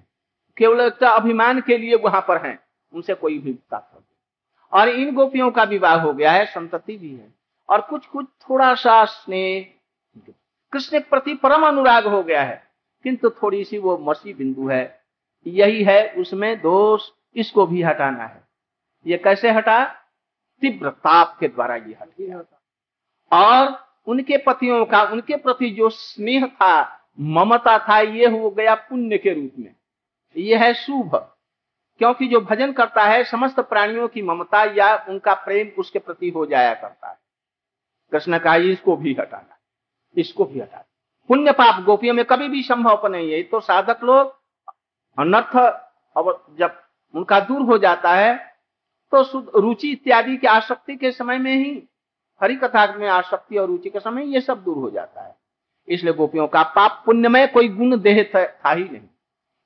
केवल 0.56 0.80
एक 0.80 1.04
अभिमान 1.04 1.60
के 1.60 1.78
लिए 1.78 1.96
वहाँ 1.96 2.24
पर 2.28 2.46
हैं। 2.46 2.64
उनसे 2.92 3.14
कोई 3.14 3.38
भी 3.38 3.52
तात्पर्य 3.52 4.04
और 4.72 4.88
इन 4.88 5.14
गोपियों 5.14 5.50
का 5.50 5.62
विवाह 5.62 6.00
हो 6.00 6.12
गया 6.12 6.32
है, 6.32 6.46
संतति 6.46 6.96
भी 6.96 7.16
है। 7.16 7.34
और 7.68 7.80
कुछ 7.80 8.06
कुछ 8.06 8.26
थोड़ा 8.26 8.74
सा 8.74 9.04
स्नेह, 9.04 9.66
कृष्ण 10.72 11.00
प्रति 11.00 11.34
परम 11.34 11.66
अनुराग 11.66 12.06
हो 12.06 12.22
गया 12.22 12.42
है, 12.42 12.70
किंतु 13.02 13.30
थोड़ी 13.30 13.64
सी 13.64 13.78
वो 13.78 13.98
मसी 13.98 14.34
बिंदु 14.34 14.68
है। 14.68 15.02
यही 15.46 15.84
है, 15.84 16.12
उसमें 16.12 16.60
दोष, 16.60 17.08
इसको 17.36 17.66
भी 17.66 17.82
हटाना 17.82 18.24
है। 18.24 18.42
ये 19.06 19.18
कैसे 19.18 19.50
हटा? 19.50 19.84
तीव्र 20.60 20.90
ताप 20.90 21.36
के 21.40 21.48
द्वारा 21.48 21.76
ये 21.76 21.96
हट 22.02 22.46
और 23.32 23.88
उनके 24.06 24.38
पतियों 24.38 24.84
का, 24.84 25.02
उनके 25.02 25.36
प्रति 25.36 25.70
जो 25.70 25.88
स्नेह 25.88 26.46
था, 26.46 27.00
ममता 27.20 27.78
था, 27.78 28.00
ये 28.00 28.26
हो 28.26 28.50
गया 28.50 28.74
पुण्य 28.74 29.18
के 29.18 29.34
रूप 29.34 29.50
में। 29.58 29.74
यह 30.36 30.62
है 30.62 30.74
शुभ। 30.74 31.31
क्योंकि 32.00 32.26
जो 32.28 32.40
भजन 32.40 32.72
करता 32.72 33.02
है, 33.04 33.22
समस्त 33.24 33.60
प्राणियों 33.62 34.08
की 34.08 34.22
ममता 34.22 34.62
या 34.74 34.94
उनका 35.08 35.34
प्रेम 35.36 35.70
उसके 35.78 35.98
प्रति 35.98 36.30
हो 36.30 36.46
जाया 36.46 36.74
करता 36.74 37.08
है। 37.08 37.18
कृष्ण 38.12 38.38
का 38.38 38.54
इसको 38.56 38.96
भी 38.96 39.12
हटाना, 39.14 39.58
इसको 40.16 40.44
भी 40.44 40.60
हटाना। 40.60 40.84
पुण्य 41.30 41.52
पाप 41.52 41.82
गोपियों 41.84 42.14
में 42.14 42.24
कभी 42.24 42.48
भी 42.48 42.62
संभव 42.62 43.06
नहीं 43.06 43.32
है। 43.32 43.42
तो 43.42 43.60
साधक 43.62 44.02
लोग 44.04 44.40
अनर्थ 45.18 45.52
जब 46.58 46.80
उनका 47.14 47.38
दूर 47.40 47.60
हो 47.62 47.78
जाता 47.78 48.14
है 48.14 48.34
तो 49.12 49.60
रुचि 49.60 49.90
इत्यादि 49.90 50.36
की 50.36 50.46
आसक्ति 50.46 50.96
के 50.96 51.10
समय 51.12 51.38
में 51.38 51.54
ही 51.54 51.82
हरि 52.40 52.54
कथा 52.56 52.86
में 52.92 53.08
आसक्ति 53.10 53.58
और 53.58 53.66
रुचि 53.68 53.90
के 53.90 54.00
समय 54.00 54.32
ये 54.34 54.40
सब 54.40 54.62
दूर 54.64 54.76
हो 54.76 54.90
जाता 54.90 55.22
है। 55.22 55.34
इसलिए 55.88 56.12
गोपियों 56.12 56.46
का 56.48 56.62
पाप 56.76 57.02
पुण्य 57.06 57.28
में 57.28 57.52
कोई 57.52 57.68
गुण 57.68 58.00
देह 58.00 58.22
था 58.34 58.70
ही 58.70 58.84
नहीं। 58.84 59.00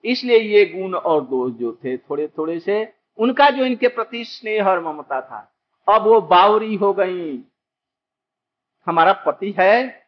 इसलिए 0.07 0.39
ये 0.39 0.65
गुण 0.67 0.95
और 0.95 1.25
दोष 1.25 1.53
जो 1.53 1.73
थे 1.85 1.97
थोड़े 1.99 2.27
थोड़े 2.29 2.59
से 2.61 2.95
उनका 3.19 3.49
जो 3.51 3.65
इनके 3.65 3.89
प्रति 3.89 4.25
स्नेह 4.25 4.69
और 4.69 4.81
ममता 4.81 5.21
था 5.21 5.53
अब 5.89 6.03
वो 6.03 6.21
बावरी 6.21 6.75
हो 6.75 6.93
गई। 6.93 7.39
हमारा 8.87 9.13
पति 9.27 9.55
है 9.59 10.07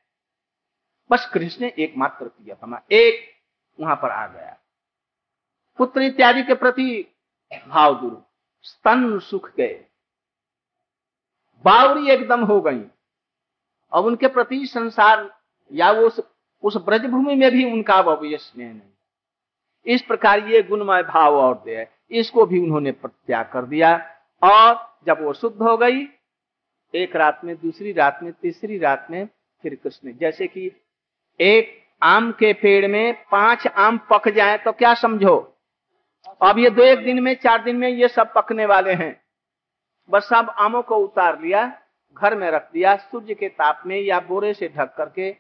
बस 1.10 1.30
कृष्ण 1.34 1.64
एकमात्र 1.64 2.28
प्रिय 2.28 2.56
हमारा 2.62 2.96
एक 2.96 3.26
वहाँ 3.80 3.96
पर 3.96 4.10
आ 4.10 4.26
गया। 4.26 4.56
पुत्र 5.78 6.02
इत्यादि 6.02 6.42
के 6.42 6.54
प्रति 6.54 7.16
भाव 7.68 8.00
दूर 8.00 8.22
स्तन 8.62 9.18
सुख 9.18 9.50
गए। 9.56 9.84
बावरी 11.64 12.10
एकदम 12.10 12.44
हो 12.44 12.60
गई। 12.60 12.82
अब 13.92 14.04
उनके 14.04 14.28
प्रति 14.28 14.66
संसार 14.66 15.38
या 15.72 15.90
वो 15.92 16.10
उस, 16.62 16.76
ब्रजभूमि 16.76 17.34
में 17.34 17.50
भी 17.50 17.64
उनका 17.72 17.94
अवय 17.94 18.36
स्नेह 18.36 18.68
नहीं। 18.68 18.92
इस 19.86 20.02
प्रकार 20.02 20.48
ये 20.48 20.62
गुणमय 20.62 21.02
भाव 21.02 21.36
और 21.36 21.62
दे 21.66 21.86
इसको 22.10 22.46
भी 22.46 22.58
उन्होंने 22.60 22.92
प्रत्याग 22.92 23.50
कर 23.52 23.62
दिया। 23.62 23.96
और 24.42 24.76
जब 25.06 25.22
वो 25.22 25.32
शुद्ध 25.32 25.56
हो 25.62 25.76
गई, 25.76 26.06
एक 26.94 27.16
रात 27.16 27.40
में, 27.44 27.54
दूसरी 27.56 27.92
रात 27.92 28.20
में, 28.22 28.32
तीसरी 28.32 28.78
रात 28.78 29.06
में, 29.10 29.26
फिर 29.62 29.74
कृष्ण 29.74 30.12
जैसे 30.12 30.46
कि 30.46 30.70
एक 31.40 31.76
आम 32.02 32.30
के 32.32 32.52
पेड़ 32.52 32.86
में 32.86 33.24
पाँच 33.32 33.66
आम 33.66 33.98
पक 34.10 34.28
जाए 34.28 34.58
तो 34.58 34.72
क्या 34.72 34.94
समझो? 34.94 35.36
अब 36.42 36.58
ये 36.58 36.70
दो 36.70 36.82
एक 36.82 37.04
दिन 37.04 37.22
में, 37.22 37.34
चार 37.34 37.62
दिन 37.62 37.76
में 37.76 37.88
ये 37.88 38.08
सब 38.08 38.32
पकने 38.34 38.66
वाले 38.66 38.92
हैं। 38.92 39.20
बस 40.10 40.28
सब 40.28 40.54
आमों 40.58 40.82
को 40.82 40.96
उतार 40.96 41.40
लिया, 41.40 41.66
घर 42.16 42.34
में 42.34 42.50
रख 42.50 42.70
दिया, 42.72 42.96
सूर्य 42.96 43.34
के 43.34 43.48
ताप 43.48 43.82
में 43.86 44.00
या 44.00 44.20
बोरे 44.20 44.52
से 44.54 44.68
ढक 44.68 44.94
करके 44.96 45.30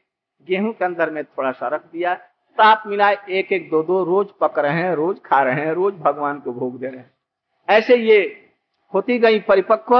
गेहूँ 0.48 0.72
के 0.72 0.84
अंदर 0.84 1.10
में 1.10 1.24
थोड़ा 1.24 1.52
सा 1.52 1.68
रख 1.68 1.84
दिया 1.84 2.14
ताप 2.58 2.82
मिला 2.86 3.10
एक 3.10 3.52
एक 3.52 3.68
दो 3.70 3.82
दो 3.82 4.02
रोज 4.04 4.28
पक 4.40 4.58
रहे 4.58 4.72
हैं, 4.72 4.94
रोज 4.94 5.18
खा 5.26 5.42
रहे 5.42 5.54
हैं, 5.54 5.72
रोज 5.72 5.94
भगवान 5.94 6.40
को 6.40 6.52
भोग 6.52 6.78
दे 6.80 6.86
रहे 6.86 6.98
हैं। 6.98 7.10
ऐसे 7.68 7.96
ये 7.96 8.20
होती 8.94 9.18
गई 9.18 9.40
परिपक्व 9.40 9.96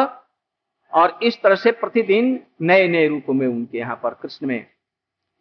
और 0.93 1.19
इस 1.23 1.41
तरह 1.43 1.55
से 1.55 1.71
प्रतिदिन 1.73 2.41
नए 2.63 2.89
नए 2.89 3.09
रूप 3.09 3.25
में 3.31 3.47
उनके 3.47 3.79
यहाँ 3.79 3.97
पर 4.03 4.15
कृष्ण 4.15 4.47
में, 4.47 4.67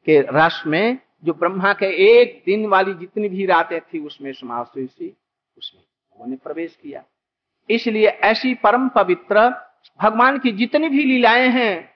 के 0.07 0.21
राष्ट्र 0.21 0.69
में, 0.69 0.97
जो 1.23 1.33
ब्रह्मा 1.33 1.73
के 1.73 1.85
एक 2.07 2.41
दिन 2.45 2.65
वाली 2.65 2.93
जितनी 2.93 3.29
भी 3.29 3.45
रातें 3.45 3.79
थी, 3.81 3.99
उसमें 3.99 4.31
समाप्त 4.33 4.75
हुई 4.75 4.87
थी, 4.87 5.17
उसमें 5.57 5.81
उन्होंने 6.13 6.35
प्रवेश 6.35 6.75
किया। 6.75 7.03
इसलिए 7.69 8.07
ऐसी 8.07 8.53
परम 8.53 8.87
पवित्र, 8.89 9.49
भगवान 10.01 10.39
की 10.39 10.51
जितनी 10.51 10.89
भी 10.89 11.03
लीलाएँ 11.03 11.47
हैं, 11.49 11.89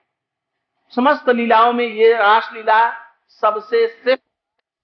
समस्त 0.93 1.29
लीलाओं 1.29 1.73
में 1.73 1.85
ये 1.85 2.13
रास 2.13 2.49
लीला 2.53 2.81
सबसे 3.43 3.87
श्रेष्ठ 3.87 4.21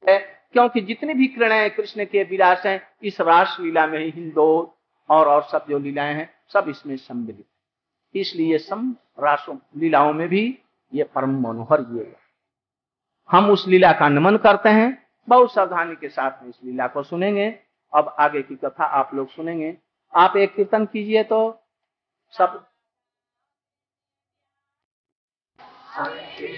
है, 0.04 0.46
क्योंकि 0.52 0.82
जितने 0.82 1.14
भी 1.14 1.28
किरण 1.28 1.70
कृष्ण 1.70 2.06
के 2.06 2.24
विलास 2.24 2.66
हैं, 2.66 2.88
इस 3.04 3.22
रास 3.22 3.58
लीला 3.60 3.88
में 3.88 4.06
हिंदो 4.06 4.78
और 5.10 5.28
और 5.28 5.44
सब 5.44 5.66
जो 5.70 5.80
लीलाएँ 5.80 6.14
हैं, 6.14 6.30
सब 6.54 6.66
इसमें 6.70 6.98
सम्मिलित 6.98 7.46
इसलिए 8.16 8.58
सम 8.58 8.96
रासों, 9.20 9.58
लीलाओं 9.78 10.14
में 10.14 10.28
भी 10.28 10.60
ये 10.94 11.04
परम 11.04 11.42
मनोहर 11.42 11.86
ये 11.92 12.16
हम 13.30 13.52
उस 13.52 13.68
लीला 13.68 13.92
का 13.92 14.10
नमन 14.10 14.38
करते 14.38 14.70
हैं, 14.70 15.08
बहुत 15.28 15.54
सावधानी 15.54 15.96
के 15.96 16.10
साथ 16.10 16.42
में 16.42 16.50
इस 16.50 16.56
लीला 16.64 16.88
को 16.88 17.04
सुनेंगे। 17.04 17.60
अब 17.94 18.16
आगे 18.20 18.42
की 18.42 18.56
कथा 18.56 18.86
आप 19.00 19.16
लोग 19.16 19.30
सुनेंगे। 19.30 19.78
आप 20.14 20.38
एक 20.38 20.56
कीर्तन 20.56 20.86
कीजिए 20.86 21.24
तो 21.24 21.64
सब 22.34 22.66
Thank 25.98 26.40
you. 26.40 26.58